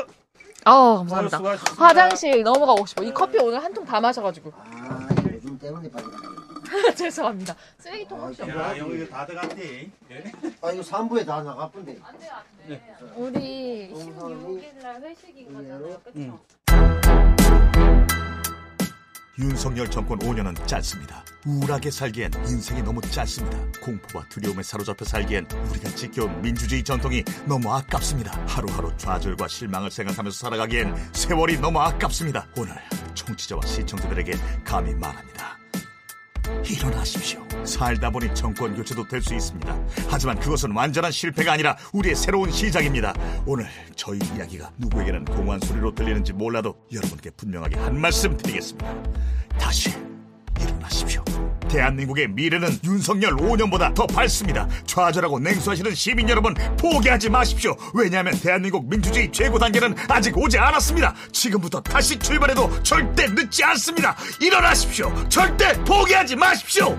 어, 0.65 0.99
감사합니다. 0.99 1.37
수고하셨습니다. 1.37 1.85
화장실 1.85 2.43
넘어가고 2.43 2.87
싶어. 2.87 3.03
이 3.05 3.13
커피 3.15 3.39
오늘 3.39 3.63
한 3.63 3.73
통 3.73 3.85
다 3.85 4.01
마셔가지고. 4.01 4.53
아, 4.57 5.07
요즘 5.33 5.57
때문에 5.59 5.89
빨리 5.91 6.05
가라. 6.07 6.36
죄송합니다. 6.97 7.55
쓰레기통 7.79 8.21
혹시 8.21 8.43
없나요? 8.43 8.61
야, 8.61 8.79
여기 8.79 8.97
이거 8.97 9.07
다 9.07 9.27
들어갔지. 9.27 9.91
아, 10.63 10.71
이거 10.73 10.83
3부에 10.83 11.27
다 11.27 11.43
나가쁜데. 11.43 11.99
우리 13.15 13.91
16일 13.93 14.83
날 14.83 15.03
회식인 15.03 15.53
거잖아요. 15.55 16.01
그쵸? 16.05 16.41
윤석열 19.39 19.91
정권 19.91 20.19
5년은 20.19 20.67
짧습니다. 20.67 21.23
우울하게 21.45 21.91
살기엔 21.91 22.33
인생이 22.35 22.83
너무 22.83 23.03
짧습니다. 23.03 23.59
공포와 23.83 24.25
두려움에 24.31 24.63
사로잡혀 24.63 25.05
살기엔 25.05 25.47
우리가 25.71 25.91
지켜온 25.91 26.41
민주주의 26.41 26.83
전통이 26.83 27.23
너무 27.47 27.71
아깝습니다. 27.71 28.33
하루하루 28.49 28.97
좌절과 28.97 29.47
실망을 29.47 29.91
생각하면서 29.91 30.39
살아가기엔 30.39 30.95
세월이 31.13 31.61
너무 31.61 31.79
아깝습니다. 31.81 32.47
오늘 32.57 32.75
청취자와 33.15 33.61
시청자들에게 33.67 34.33
감히 34.65 34.95
말합니다. 34.95 35.59
일어나십시오. 36.69 37.41
살다 37.65 38.11
보니 38.11 38.35
정권 38.35 38.75
교체도 38.75 39.07
될 39.09 39.23
수 39.23 39.35
있습니다. 39.35 39.79
하지만 40.09 40.39
그것은 40.39 40.71
완전한 40.73 41.11
실패가 41.11 41.53
아니라 41.53 41.77
우리의 41.93 42.15
새로운 42.15 42.51
시작입니다. 42.53 43.13
오늘 43.45 43.67
저희 43.97 44.19
이야기가 44.37 44.71
누구에게는 44.79 45.25
공허한 45.25 45.61
소리로 45.61 45.95
들리는지 45.95 46.33
몰라도 46.33 46.77
여러분께 46.93 47.31
분명하게 47.31 47.77
한 47.79 48.01
말씀 48.01 48.37
드리겠습니다. 48.37 48.95
다시 49.59 49.91
일어나십시오. 50.61 51.25
대한민국의 51.77 52.29
미래는 52.29 52.79
윤석열 52.85 53.37
5년보다 53.37 53.95
더 53.95 54.07
밝습니다. 54.07 54.67
좌절하고 54.87 55.39
냉소하시는 55.39 55.95
시민 55.95 56.29
여러분 56.29 56.55
포기하지 56.79 57.29
마십시오. 57.29 57.77
왜냐하면 57.95 58.33
대한민국 58.41 58.89
민주주의 58.89 59.31
최고 59.31 59.59
단계는 59.59 59.95
아직 60.09 60.37
오지 60.37 60.59
않았습니다. 60.59 61.15
지금부터 61.33 61.83
다시 61.83 62.19
출발해도 62.19 62.83
절대 62.83 63.27
늦지 63.27 63.63
않습니다. 63.65 64.17
일어나십시오. 64.41 65.13
절대 65.29 65.75
포기하지 65.85 66.37
마십시오. 66.37 66.97